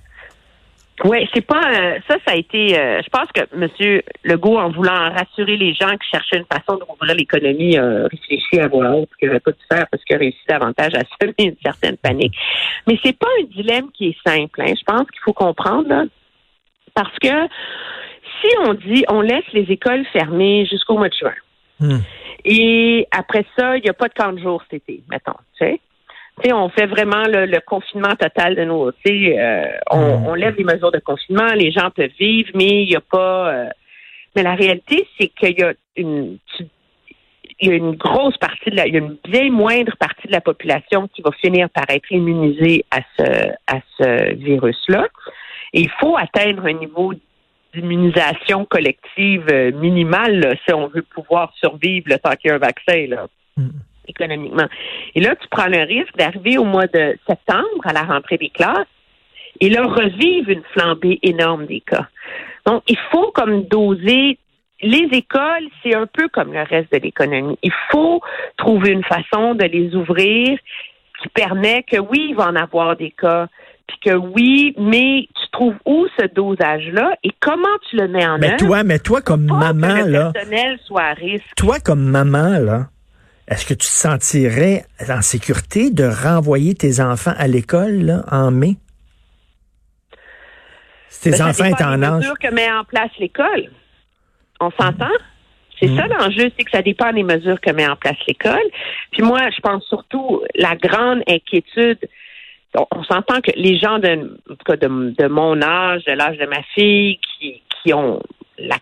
Oui, 1.06 1.30
c'est 1.34 1.46
pas 1.46 1.62
euh, 1.62 2.00
ça. 2.08 2.18
Ça 2.26 2.34
a 2.34 2.36
été. 2.36 2.78
Euh, 2.78 3.02
je 3.04 3.10
pense 3.10 3.30
que 3.34 3.42
M. 3.54 4.02
Legault, 4.24 4.58
en 4.58 4.70
voulant 4.70 5.12
rassurer 5.12 5.56
les 5.56 5.74
gens 5.74 5.92
qui 5.92 6.10
cherchaient 6.12 6.38
une 6.38 6.46
façon 6.46 6.78
de 6.78 6.84
rouvrir 6.84 7.16
l'économie, 7.16 7.78
a 7.78 8.08
réfléchi 8.08 8.60
à 8.60 8.68
voix 8.68 8.92
haute 8.92 9.10
qu'il 9.18 9.28
n'aurait 9.28 9.40
pas 9.40 9.52
dû 9.52 9.60
faire 9.72 9.88
parce 9.90 10.04
qu'il 10.04 10.16
a 10.16 10.20
réussi 10.20 10.40
davantage 10.48 10.94
à 10.96 11.04
semer 11.22 11.34
une 11.40 11.56
certaine 11.64 11.98
panique. 11.98 12.36
Mais 12.88 13.00
c'est 13.04 13.18
pas 13.18 13.28
un 13.40 13.44
dilemme 13.46 13.92
qui 13.94 14.10
est 14.10 14.30
simple. 14.30 14.62
Hein. 14.62 14.74
Je 14.78 14.84
pense 14.86 15.10
qu'il 15.10 15.22
faut 15.24 15.34
comprendre 15.34 16.08
parce 16.94 17.18
que 17.20 17.48
si 18.42 18.48
on 18.66 18.74
dit 18.74 19.06
on 19.08 19.22
laisse 19.22 19.48
les 19.54 19.72
écoles 19.72 20.06
fermées 20.12 20.66
jusqu'au 20.66 20.98
mois 20.98 21.10
de 21.10 21.16
juin. 21.16 21.34
Hmm. 21.80 22.00
Et 22.46 23.08
après 23.12 23.46
ça, 23.58 23.78
il 23.78 23.84
n'y 23.84 23.90
a 23.90 23.94
pas 23.94 24.08
de 24.08 24.14
camp 24.14 24.34
de 24.34 24.40
jour 24.40 24.62
cet 24.70 24.84
été, 24.84 25.04
mettons. 25.10 25.34
Tu 25.58 25.66
sais? 25.66 25.82
On 26.54 26.70
fait 26.70 26.86
vraiment 26.86 27.24
le, 27.26 27.60
confinement 27.60 28.16
total 28.16 28.56
de 28.56 28.64
nos. 28.64 28.90
Euh, 28.90 29.64
on, 29.92 30.20
mm. 30.20 30.28
on, 30.28 30.34
lève 30.34 30.56
les 30.58 30.64
mesures 30.64 30.92
de 30.92 31.00
confinement, 31.00 31.54
les 31.54 31.72
gens 31.72 31.90
peuvent 31.92 32.10
vivre, 32.20 32.50
mais 32.56 32.84
il 32.84 32.90
n'y 32.90 32.96
a 32.96 33.02
pas. 33.02 33.54
Euh, 33.54 33.70
mais 34.36 34.44
la 34.44 34.56
réalité, 34.56 35.08
c'est 35.18 35.28
qu'il 35.28 35.60
y 35.60 35.64
a 35.64 35.74
une. 35.96 36.38
il 37.60 37.70
y 37.70 37.72
a 37.72 37.76
une 37.76 37.96
grosse 37.96 38.38
partie 38.38 38.70
de 38.70 38.76
la, 38.76 38.88
il 38.88 38.94
y 38.94 38.98
a 38.98 39.00
une 39.00 39.18
bien 39.28 39.52
moindre 39.52 39.96
partie 39.98 40.28
de 40.28 40.32
la 40.32 40.42
population 40.42 41.08
qui 41.08 41.22
va 41.22 41.32
finir 41.32 41.70
par 41.70 41.86
être 41.90 42.12
immunisée 42.12 42.86
à 42.92 43.00
ce, 43.18 43.50
à 43.68 43.80
ce 43.98 44.36
virus-là. 44.36 45.08
Et 45.74 45.82
il 45.82 45.90
faut 46.00 46.18
atteindre 46.18 46.66
un 46.66 46.74
niveau 46.74 47.14
d'immunisation 47.74 48.66
collective 48.66 49.46
euh, 49.52 49.72
minimale 49.74 50.58
si 50.66 50.74
on 50.74 50.88
veut 50.88 51.04
pouvoir 51.04 51.54
survivre 51.60 52.08
le 52.10 52.18
temps 52.18 52.32
qu'il 52.32 52.50
y 52.50 52.52
a 52.52 52.56
un 52.56 52.60
vaccin. 52.60 53.06
Là. 53.08 53.28
Mm 53.58 53.70
économiquement. 54.10 54.68
Et 55.16 55.22
là, 55.22 55.36
tu 55.36 55.48
prends 55.50 55.68
le 55.68 55.84
risque 55.84 56.16
d'arriver 56.18 56.58
au 56.58 56.66
mois 56.66 56.88
de 56.88 57.18
septembre 57.28 57.86
à 57.86 57.94
la 57.94 58.04
rentrée 58.04 58.38
des 58.38 58.50
classes 58.50 58.88
et 59.60 59.70
là, 59.70 59.84
revivre 59.84 60.50
une 60.50 60.64
flambée 60.74 61.20
énorme 61.24 61.66
des 61.66 61.82
cas. 61.82 62.08
Donc, 62.66 62.84
il 62.88 62.98
faut 63.12 63.32
comme 63.32 63.64
doser 63.64 64.38
les 64.82 65.08
écoles, 65.12 65.68
c'est 65.84 65.96
un 65.96 66.08
peu 66.08 66.30
comme 66.30 66.54
le 66.54 66.62
reste 66.62 66.92
de 66.94 67.00
l'économie. 67.00 67.58
Il 67.64 67.74
faut 67.92 68.22
trouver 68.58 68.92
une 68.92 69.04
façon 69.04 69.56
de 69.56 69.66
les 69.66 69.94
ouvrir 69.96 70.58
qui 71.22 71.28
permet 71.30 71.84
que 71.84 71.98
oui, 71.98 72.28
il 72.30 72.36
va 72.36 72.48
en 72.48 72.56
avoir 72.56 72.96
des 72.96 73.12
cas, 73.12 73.48
puis 73.88 73.98
que 74.06 74.16
oui, 74.16 74.74
mais 74.78 75.28
tu 75.36 75.52
trouves 75.52 75.76
où 75.86 76.08
ce 76.18 76.28
dosage-là 76.28 77.12
et 77.24 77.32
comment 77.42 77.68
tu 77.90 77.98
le 77.98 78.08
mets 78.08 78.26
en 78.26 78.38
mais 78.38 78.56
Toi, 78.56 78.84
mais 78.84 79.00
toi, 79.00 79.22
comme 79.22 79.46
maman, 79.46 79.88
que 79.88 80.10
le 80.10 80.32
personnel 80.32 80.80
soit 80.86 81.04
à 81.04 81.14
risque. 81.14 81.56
Toi, 81.58 81.80
comme 81.84 82.04
maman, 82.04 82.60
là, 82.60 82.88
est-ce 83.50 83.66
que 83.66 83.74
tu 83.74 83.80
te 83.80 83.84
sentirais 83.84 84.84
en 85.10 85.22
sécurité 85.22 85.90
de 85.90 86.04
renvoyer 86.04 86.76
tes 86.76 87.02
enfants 87.02 87.34
à 87.36 87.48
l'école 87.48 88.24
en 88.32 88.52
mai? 88.52 88.76
Si 91.08 91.32
tes 91.32 91.38
ben, 91.38 91.50
enfants 91.50 91.76
sont 91.76 91.84
en 91.84 92.04
âge. 92.04 92.26
C'est 92.26 92.48
que 92.48 92.54
met 92.54 92.72
en 92.72 92.84
place 92.84 93.10
l'école. 93.20 93.72
On 94.60 94.70
s'entend? 94.72 95.10
C'est 95.80 95.88
ça 95.88 96.08
mm. 96.08 96.12
l'enjeu, 96.12 96.52
c'est 96.58 96.64
que 96.64 96.72
ça 96.72 96.84
dépend 96.84 97.12
des 97.12 97.24
mesures 97.24 97.60
que 97.60 97.72
met 97.72 97.88
en 97.88 97.96
place 97.96 98.18
l'école. 98.28 98.70
Puis 99.12 99.24
moi, 99.24 99.50
je 99.50 99.60
pense 99.62 99.84
surtout 99.86 100.44
la 100.56 100.76
grande 100.76 101.24
inquiétude. 101.28 102.00
On, 102.76 103.04
s'entend 103.04 103.42
que 103.42 103.52
les 103.56 103.80
gens 103.80 103.98
de, 103.98 104.38
de, 104.76 105.28
mon 105.28 105.60
âge, 105.64 106.04
de 106.06 106.12
l'âge 106.12 106.38
de 106.38 106.46
ma 106.46 106.62
fille, 106.76 107.18
qui, 107.18 107.64
qui 107.82 107.94
ont 107.96 108.22
la, 108.60 108.76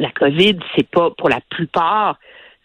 la 0.00 0.10
COVID, 0.10 0.58
c'est 0.74 0.88
pas 0.88 1.10
pour 1.10 1.28
la 1.28 1.38
plupart 1.48 2.18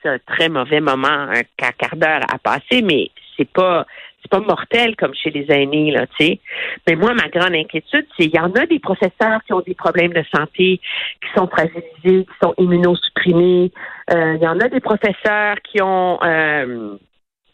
un 0.05 0.17
très 0.19 0.49
mauvais 0.49 0.81
moment, 0.81 1.07
un 1.07 1.41
quart 1.57 1.95
d'heure 1.95 2.21
à 2.31 2.37
passer, 2.37 2.81
mais 2.81 3.09
c'est 3.37 3.49
pas 3.49 3.85
c'est 4.23 4.29
pas 4.29 4.39
mortel 4.39 4.95
comme 4.95 5.13
chez 5.13 5.31
les 5.31 5.45
aînés, 5.49 5.91
là, 5.91 6.07
tu 6.07 6.25
sais. 6.25 6.39
Mais 6.87 6.95
moi, 6.95 7.13
ma 7.13 7.27
grande 7.27 7.55
inquiétude, 7.55 8.05
c'est 8.17 8.25
il 8.25 8.33
y 8.33 8.39
en 8.39 8.51
a 8.53 8.65
des 8.65 8.79
professeurs 8.79 9.43
qui 9.45 9.53
ont 9.53 9.59
des 9.59 9.73
problèmes 9.73 10.13
de 10.13 10.23
santé, 10.33 10.79
qui 11.21 11.29
sont 11.35 11.47
fragilisés, 11.47 12.25
qui 12.25 12.37
sont 12.41 12.53
immunosupprimés. 12.57 13.71
Euh, 14.13 14.35
il 14.35 14.41
y 14.41 14.47
en 14.47 14.59
a 14.59 14.69
des 14.69 14.79
professeurs 14.79 15.57
qui 15.63 15.81
ont 15.81 16.19
euh, 16.23 16.95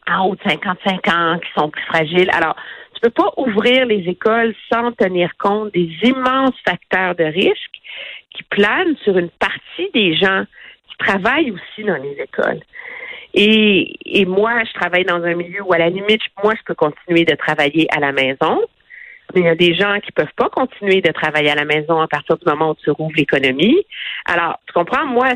en 0.08 0.28
haut 0.28 0.36
de 0.36 0.42
55 0.48 1.08
ans, 1.08 1.40
qui 1.40 1.50
sont 1.60 1.70
plus 1.70 1.84
fragiles. 1.86 2.30
Alors, 2.34 2.56
tu 2.94 3.02
peux 3.02 3.10
pas 3.10 3.32
ouvrir 3.38 3.86
les 3.86 4.08
écoles 4.08 4.54
sans 4.72 4.92
tenir 4.92 5.32
compte 5.38 5.74
des 5.74 5.90
immenses 6.04 6.56
facteurs 6.66 7.16
de 7.16 7.24
risque 7.24 7.80
qui 8.36 8.44
planent 8.44 8.96
sur 9.04 9.18
une 9.18 9.30
partie 9.30 9.90
des 9.94 10.16
gens 10.16 10.44
qui 11.00 11.06
travaillent 11.06 11.52
aussi 11.52 11.84
dans 11.84 11.98
les 11.98 12.18
écoles. 12.22 12.60
Et, 13.34 13.96
et 14.06 14.26
moi, 14.26 14.64
je 14.66 14.74
travaille 14.74 15.06
dans 15.06 15.24
un 15.24 15.36
milieu 15.36 15.62
où, 15.62 15.74
à 15.74 15.78
la 15.78 15.90
limite, 15.90 16.22
moi, 16.44 16.54
je 16.56 16.64
peux 16.66 16.76
continuer 16.76 17.26
de 17.26 17.36
travailler 17.36 17.88
à 17.96 18.00
la 18.00 18.12
maison. 18.12 18.62
Mais 19.34 19.42
il 19.42 19.46
y 19.46 19.50
a 19.50 19.56
des 19.56 19.76
gens 19.76 20.00
qui 20.00 20.12
peuvent 20.12 20.34
pas 20.36 20.50
continuer 20.50 21.02
de 21.02 21.12
travailler 21.12 21.52
à 21.52 21.56
la 21.56 21.66
maison 21.66 22.00
à 22.02 22.08
partir 22.08 22.38
du 22.38 22.46
moment 22.48 22.72
où 22.72 22.76
tu 22.84 22.90
rouvres 22.90 23.14
l'économie. 23.16 23.86
Alors, 24.26 24.60
tu 24.66 24.74
comprends, 24.74 25.06
moi, 25.06 25.34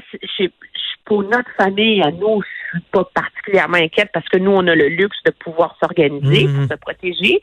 pour 1.05 1.22
notre 1.24 1.51
famille, 1.55 2.01
à 2.01 2.10
nous, 2.10 2.41
suis 2.74 2.86
pas 2.92 3.03
particulièrement 3.13 3.77
inquiète 3.77 4.10
parce 4.13 4.27
que 4.30 4.38
nous, 4.38 4.51
on 4.51 4.65
a 4.68 4.75
le 4.75 4.88
luxe 4.88 5.18
de 5.25 5.32
pouvoir 5.32 5.75
s'organiser 5.80 6.46
pour 6.46 6.62
mhm. 6.62 6.70
se 6.70 6.75
protéger, 6.75 7.39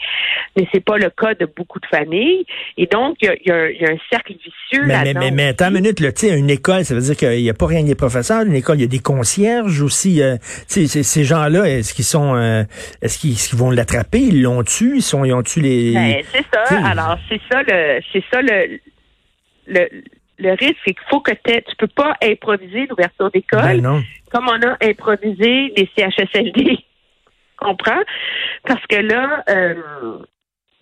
mais 0.57 0.67
c'est 0.73 0.85
pas 0.85 0.99
le 0.99 1.11
cas 1.11 1.35
de 1.35 1.47
beaucoup 1.47 1.79
de 1.81 1.87
familles. 1.87 2.45
Et 2.77 2.87
donc, 2.87 3.17
il 3.23 3.31
y, 3.47 3.51
a, 3.51 3.91
un 3.93 3.99
cercle 4.11 4.33
vicieux 4.33 4.87
mais, 4.87 5.03
mais, 5.05 5.15
mais, 5.15 5.31
mais, 5.31 5.49
attends 5.49 5.69
une 5.69 5.75
minute, 5.75 6.01
là, 6.01 6.11
une 6.23 6.51
école, 6.51 6.85
ça 6.85 6.95
veut 6.95 7.01
dire 7.01 7.17
qu'il 7.17 7.43
n'y 7.43 7.51
a 7.51 7.55
pas 7.55 7.67
rien 7.67 7.83
des 7.85 7.95
professeurs. 7.95 8.43
Une 8.43 8.55
école, 8.55 8.79
il 8.79 8.83
y 8.83 8.85
a 8.85 8.89
des 8.89 8.99
concierges 9.01 9.83
aussi. 9.83 10.23
Euh, 10.23 10.37
ces 10.67 11.25
gens-là, 11.25 11.69
est-ce 11.69 11.95
qu'ils 11.95 12.05
sont, 12.05 12.35
euh, 12.35 12.65
est-ce 13.03 13.19
qu'ils 13.19 13.59
vont 13.59 13.71
l'attraper? 13.71 14.21
Ils 14.21 14.43
l'ont 14.43 14.63
tué? 14.63 14.97
Ils 14.97 15.03
sont, 15.03 15.25
ils 15.25 15.33
ont 15.33 15.43
tué 15.43 15.61
les. 15.61 15.95
Ben, 15.95 16.23
c'est 16.33 16.45
ça. 16.53 16.87
Alors, 16.87 17.19
c'est 17.29 17.41
ça 17.51 17.63
le, 17.63 18.01
c'est 18.13 18.25
ça 18.31 18.43
le, 18.43 18.79
le 19.67 19.89
le 20.41 20.51
risque, 20.53 20.77
c'est 20.85 20.95
qu'il 20.95 21.09
faut 21.09 21.21
que 21.21 21.33
tu 21.33 21.77
peux 21.77 21.87
pas 21.87 22.15
improviser 22.23 22.87
l'ouverture 22.87 23.31
d'école 23.31 23.81
ben 23.81 24.03
comme 24.31 24.49
on 24.49 24.63
a 24.63 24.77
improvisé 24.83 25.73
les 25.77 25.89
CHSLD. 25.97 26.79
Comprends? 27.57 28.03
Parce 28.65 28.85
que 28.87 28.97
là, 28.97 29.45
euh, 29.51 29.75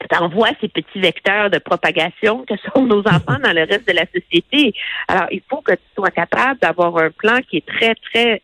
t'envoies 0.09 0.51
ces 0.61 0.69
petits 0.69 1.01
vecteurs 1.01 1.51
de 1.51 1.59
propagation 1.59 2.45
que 2.45 2.55
sont 2.73 2.87
nos 2.87 3.01
enfants 3.01 3.39
dans 3.43 3.53
le 3.53 3.65
reste 3.65 3.89
de 3.89 3.95
la 3.95 4.07
société. 4.07 4.73
Alors, 5.09 5.27
il 5.31 5.43
faut 5.49 5.61
que 5.61 5.73
tu 5.73 5.83
sois 5.97 6.11
capable 6.11 6.61
d'avoir 6.61 6.97
un 6.99 7.11
plan 7.11 7.39
qui 7.49 7.59
est 7.59 7.67
très, 7.67 7.95
très 7.97 8.43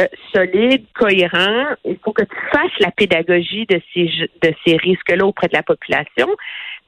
euh, 0.00 0.06
solide, 0.32 0.84
cohérent. 0.94 1.66
Il 1.84 1.98
faut 2.04 2.12
que 2.12 2.22
tu 2.22 2.36
fasses 2.52 2.78
la 2.80 2.90
pédagogie 2.90 3.66
de 3.66 3.80
ces 3.92 4.10
de 4.42 4.54
ces 4.64 4.76
risques-là 4.76 5.24
auprès 5.26 5.48
de 5.48 5.54
la 5.54 5.62
population. 5.62 6.28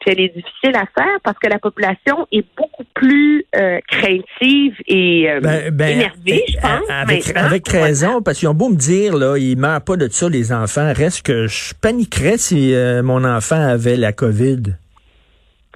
Puis 0.00 0.10
elle 0.12 0.20
est 0.20 0.34
difficile 0.34 0.74
à 0.74 0.86
faire 0.94 1.18
parce 1.22 1.38
que 1.38 1.48
la 1.48 1.58
population 1.58 2.26
est 2.32 2.44
beaucoup 2.56 2.84
plus 2.94 3.44
euh, 3.56 3.78
craintive 3.86 4.74
et 4.86 5.30
euh, 5.30 5.40
ben, 5.40 5.70
ben, 5.70 5.88
énervée, 5.90 6.44
je 6.48 6.56
pense. 6.56 6.90
Avec, 6.90 7.36
avec 7.36 7.68
raison, 7.68 8.22
parce 8.22 8.38
qu'ils 8.38 8.48
ont 8.48 8.54
beau 8.54 8.68
me 8.68 8.76
dire 8.76 9.16
là, 9.16 9.36
ils 9.36 9.56
meurent 9.56 9.84
pas 9.84 9.96
de 9.96 10.08
ça 10.08 10.28
les 10.28 10.52
enfants. 10.52 10.92
Reste 10.94 11.22
que 11.22 11.46
je 11.46 11.74
paniquerais 11.80 12.38
si 12.38 12.74
mon 13.02 13.24
enfant 13.24 13.60
avait 13.60 13.96
la 13.96 14.12
COVID 14.12 14.74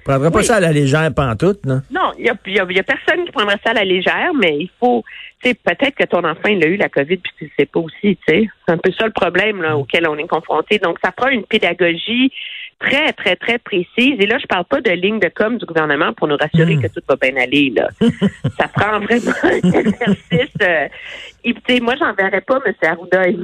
prendrais 0.06 0.30
pas 0.30 0.42
ça 0.42 0.56
à 0.56 0.60
la 0.60 0.72
légère, 0.72 1.12
pantoute, 1.14 1.64
non? 1.66 1.82
Non, 1.90 2.12
il 2.18 2.24
y 2.26 2.30
a, 2.30 2.82
personne 2.82 3.24
qui 3.24 3.32
prendrait 3.32 3.58
ça 3.64 3.70
à 3.70 3.74
la 3.74 3.84
légère, 3.84 4.32
mais 4.34 4.56
il 4.58 4.70
faut, 4.80 5.04
tu 5.42 5.50
sais, 5.50 5.54
peut-être 5.54 5.96
que 5.96 6.04
ton 6.04 6.24
enfant, 6.24 6.48
il 6.48 6.62
a 6.64 6.68
eu 6.68 6.76
la 6.76 6.88
COVID 6.88 7.16
puis 7.16 7.32
tu 7.38 7.44
le 7.44 7.50
sais 7.58 7.66
pas 7.66 7.80
aussi, 7.80 8.16
tu 8.16 8.18
sais. 8.28 8.48
C'est 8.66 8.72
un 8.72 8.78
peu 8.78 8.92
ça 8.92 9.06
le 9.06 9.12
problème 9.12 9.62
là, 9.62 9.76
auquel 9.76 10.08
on 10.08 10.16
est 10.16 10.26
confronté. 10.26 10.78
Donc, 10.78 10.98
ça 11.04 11.12
prend 11.12 11.28
une 11.28 11.44
pédagogie 11.44 12.32
très, 12.78 13.12
très, 13.12 13.36
très 13.36 13.58
précise. 13.58 14.14
Et 14.18 14.26
là, 14.26 14.38
je 14.38 14.46
parle 14.46 14.64
pas 14.64 14.80
de 14.80 14.90
ligne 14.90 15.18
de 15.18 15.30
com 15.34 15.58
du 15.58 15.64
gouvernement 15.66 16.12
pour 16.12 16.28
nous 16.28 16.36
rassurer 16.36 16.76
hmm. 16.76 16.82
que 16.82 16.88
tout 16.88 17.02
va 17.08 17.16
bien 17.16 17.36
aller, 17.36 17.72
là. 17.74 17.88
ça 18.58 18.68
prend 18.68 19.00
vraiment 19.00 19.32
un 19.42 19.80
exercice. 19.80 20.54
Euh, 20.62 20.88
et, 21.44 21.80
moi, 21.80 21.94
j'enverrais 21.98 22.42
pas 22.42 22.58
M. 22.64 22.74
Arruda 22.82 23.28
et 23.28 23.36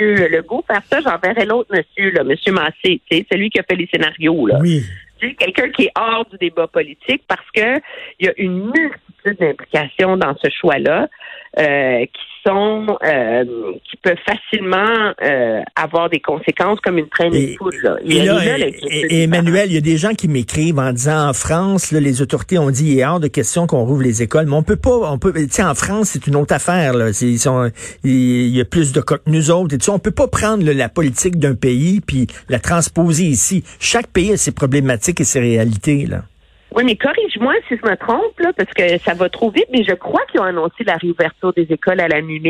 M. 0.00 0.30
Legault 0.32 0.64
faire 0.66 0.82
ça. 0.90 1.00
J'enverrais 1.00 1.46
l'autre 1.46 1.70
monsieur, 1.74 2.10
là, 2.10 2.22
M. 2.22 2.54
Massé, 2.54 3.00
celui 3.30 3.50
qui 3.50 3.60
a 3.60 3.62
fait 3.62 3.76
les 3.76 3.88
scénarios, 3.92 4.46
là. 4.46 4.58
Oui 4.60 4.82
quelqu'un 5.38 5.70
qui 5.70 5.84
est 5.84 5.92
hors 5.98 6.24
du 6.26 6.36
débat 6.38 6.66
politique 6.66 7.22
parce 7.28 7.48
que 7.54 7.80
il 8.18 8.26
y 8.26 8.28
a 8.28 8.32
une 8.36 8.70
multitude 8.70 9.38
d'implications 9.38 10.16
dans 10.16 10.34
ce 10.36 10.48
choix-là 10.50 11.08
euh, 11.58 12.04
qui 12.06 12.46
sont 12.46 12.86
euh, 13.04 13.44
qui 13.90 13.96
peuvent 13.96 14.16
facilement 14.24 15.12
euh, 15.20 15.60
avoir 15.74 16.08
des 16.08 16.20
conséquences 16.20 16.78
comme 16.80 16.96
une 16.96 17.08
traînée 17.08 17.48
de 17.48 17.56
foudre. 17.56 17.98
Et, 18.04 19.24
Emmanuel, 19.24 19.68
il 19.68 19.74
y 19.74 19.76
a 19.76 19.80
des 19.80 19.96
gens 19.96 20.14
qui 20.14 20.28
m'écrivent 20.28 20.78
en 20.78 20.92
disant 20.92 21.28
en 21.28 21.32
France, 21.32 21.90
là, 21.90 21.98
les 21.98 22.22
autorités 22.22 22.56
ont 22.58 22.70
dit 22.70 22.92
il 22.92 22.98
est 23.00 23.04
hors 23.04 23.18
de 23.18 23.26
question 23.26 23.66
qu'on 23.66 23.84
rouvre 23.84 24.02
les 24.02 24.22
écoles, 24.22 24.46
mais 24.46 24.54
on 24.54 24.62
peut 24.62 24.76
pas, 24.76 25.10
on 25.10 25.18
peut, 25.18 25.32
tu 25.32 25.48
sais, 25.50 25.64
en 25.64 25.74
France 25.74 26.10
c'est 26.10 26.28
une 26.28 26.36
autre 26.36 26.54
affaire 26.54 26.94
là. 26.94 27.10
Ils 27.20 27.38
sont, 27.40 27.70
il 28.04 28.56
y 28.56 28.60
a 28.60 28.64
plus 28.64 28.92
de 28.92 29.00
cas 29.00 29.16
que 29.16 29.28
nous 29.28 29.50
autres. 29.50 29.74
Et 29.74 29.90
on 29.90 29.98
peut 29.98 30.10
pas 30.12 30.28
prendre 30.28 30.64
la 30.64 30.88
politique 30.88 31.36
d'un 31.36 31.56
pays 31.56 32.00
puis 32.00 32.28
la 32.48 32.60
transposer 32.60 33.24
ici. 33.24 33.64
Chaque 33.80 34.06
pays 34.06 34.32
a 34.32 34.36
ses 34.36 34.52
problématiques 34.52 35.20
et 35.20 35.24
ses 35.24 35.40
réalités 35.40 36.06
là. 36.06 36.22
Oui, 36.74 36.84
mais 36.84 36.96
corrige-moi 36.96 37.52
si 37.68 37.76
je 37.76 37.88
me 37.88 37.96
trompe, 37.96 38.38
là, 38.38 38.52
parce 38.56 38.70
que 38.70 38.98
ça 38.98 39.14
va 39.14 39.28
trop 39.28 39.50
vite, 39.50 39.66
mais 39.72 39.82
je 39.84 39.94
crois 39.94 40.20
qu'ils 40.30 40.40
ont 40.40 40.44
annoncé 40.44 40.84
la 40.84 40.96
réouverture 40.96 41.52
des 41.52 41.66
écoles 41.70 42.00
à 42.00 42.08
la 42.08 42.20
mi 42.20 42.40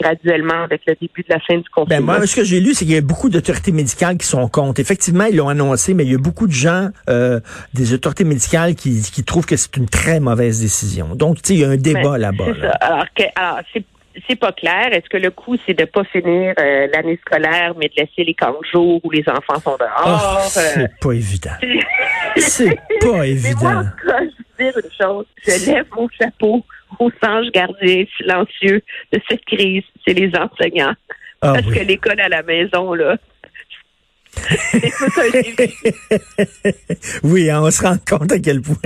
graduellement 0.00 0.64
avec 0.64 0.82
le 0.86 0.94
début 1.00 1.22
de 1.22 1.32
la 1.34 1.40
fin 1.40 1.56
du 1.56 1.68
confinement. 1.68 2.06
Ben 2.06 2.18
moi, 2.18 2.26
ce 2.26 2.36
que 2.36 2.44
j'ai 2.44 2.60
lu, 2.60 2.74
c'est 2.74 2.84
qu'il 2.84 2.94
y 2.94 2.98
a 2.98 3.00
beaucoup 3.00 3.28
d'autorités 3.28 3.72
médicales 3.72 4.18
qui 4.18 4.26
sont 4.26 4.48
contre. 4.48 4.80
Effectivement, 4.80 5.24
ils 5.24 5.36
l'ont 5.36 5.48
annoncé, 5.48 5.94
mais 5.94 6.04
il 6.04 6.12
y 6.12 6.14
a 6.14 6.18
beaucoup 6.18 6.46
de 6.46 6.52
gens, 6.52 6.88
euh, 7.08 7.40
des 7.74 7.94
autorités 7.94 8.24
médicales, 8.24 8.74
qui, 8.74 9.00
qui 9.02 9.24
trouvent 9.24 9.46
que 9.46 9.56
c'est 9.56 9.76
une 9.76 9.88
très 9.88 10.20
mauvaise 10.20 10.60
décision. 10.60 11.14
Donc, 11.14 11.36
tu 11.36 11.48
sais, 11.48 11.54
il 11.54 11.60
y 11.60 11.64
a 11.64 11.68
un 11.68 11.76
débat 11.76 12.18
là-bas. 12.18 12.44
C'est 12.46 12.60
ça. 12.60 12.70
Alors, 12.80 13.06
que, 13.14 13.22
alors 13.36 13.60
c'est 13.72 13.84
c'est 14.28 14.38
pas 14.38 14.52
clair. 14.52 14.92
Est-ce 14.92 15.08
que 15.08 15.16
le 15.16 15.30
coup, 15.30 15.56
c'est 15.66 15.74
de 15.74 15.84
pas 15.84 16.04
finir 16.04 16.54
euh, 16.58 16.88
l'année 16.92 17.18
scolaire, 17.24 17.74
mais 17.76 17.88
de 17.88 17.94
laisser 17.96 18.24
les 18.24 18.34
camps 18.34 18.54
jours 18.72 19.00
où 19.04 19.10
les 19.10 19.24
enfants 19.28 19.60
sont 19.60 19.76
dehors? 19.76 20.40
Oh, 20.40 20.46
c'est 20.48 20.88
pas 21.00 21.12
évident. 21.12 21.50
c'est 22.36 22.78
pas 23.00 23.26
évident. 23.26 23.60
Mais 23.60 24.12
moi, 24.12 24.20
je 24.58 24.64
veux 24.64 24.72
dire 24.72 24.80
une 24.82 24.90
chose. 25.00 25.26
Je 25.46 25.70
lève 25.70 25.86
mon 25.96 26.08
chapeau 26.18 26.64
aux 26.98 27.10
anges 27.22 27.50
gardiens 27.52 28.04
silencieux 28.16 28.82
de 29.12 29.20
cette 29.28 29.44
crise. 29.44 29.84
C'est 30.06 30.14
les 30.14 30.30
enseignants. 30.36 30.94
Ah 31.40 31.52
Parce 31.54 31.66
que 31.66 31.84
l'école 31.84 32.20
à 32.20 32.28
la 32.28 32.42
maison, 32.42 32.94
là, 32.94 33.16
oui, 37.22 37.50
hein, 37.50 37.60
on 37.62 37.70
se 37.70 37.82
rend 37.82 37.96
compte 38.08 38.32
à 38.32 38.38
quel 38.38 38.62
point 38.62 38.76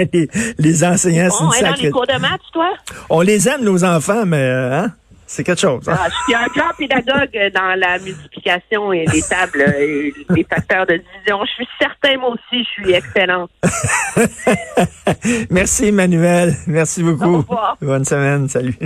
les, 0.59 0.85
enseignants 0.85 1.31
sont 1.31 1.49
dans 1.49 1.75
les 1.81 1.90
cours 1.90 2.07
de 2.07 2.18
maths, 2.18 2.40
toi? 2.53 2.73
On 3.11 3.21
les 3.21 3.49
aime, 3.49 3.62
nos 3.62 3.85
enfants, 3.85 4.25
mais 4.27 4.49
hein? 4.49 4.92
C'est 5.33 5.45
quelque 5.45 5.62
chose. 5.62 5.88
Hein? 5.88 5.97
Ah, 5.99 6.09
je 6.11 6.25
suis 6.25 6.35
un 6.35 6.47
grand 6.55 6.75
pédagogue 6.77 7.53
dans 7.55 7.75
la 7.79 7.99
multiplication 7.99 8.92
et 8.92 9.07
les 9.07 9.23
tables 9.23 9.62
et 9.79 10.12
les 10.29 10.45
facteurs 10.45 10.85
de 10.85 10.97
division. 10.97 11.42
Je 11.47 11.53
suis 11.53 11.68
certain, 11.81 12.18
moi 12.18 12.33
aussi, 12.35 12.62
je 12.62 12.83
suis 12.83 12.92
excellente. 12.92 13.51
Merci, 15.51 15.87
Emmanuel. 15.87 16.55
Merci 16.66 17.03
beaucoup. 17.03 17.37
Au 17.37 17.38
revoir. 17.38 17.79
Bonne 17.81 18.05
semaine. 18.05 18.47
Salut. 18.51 18.77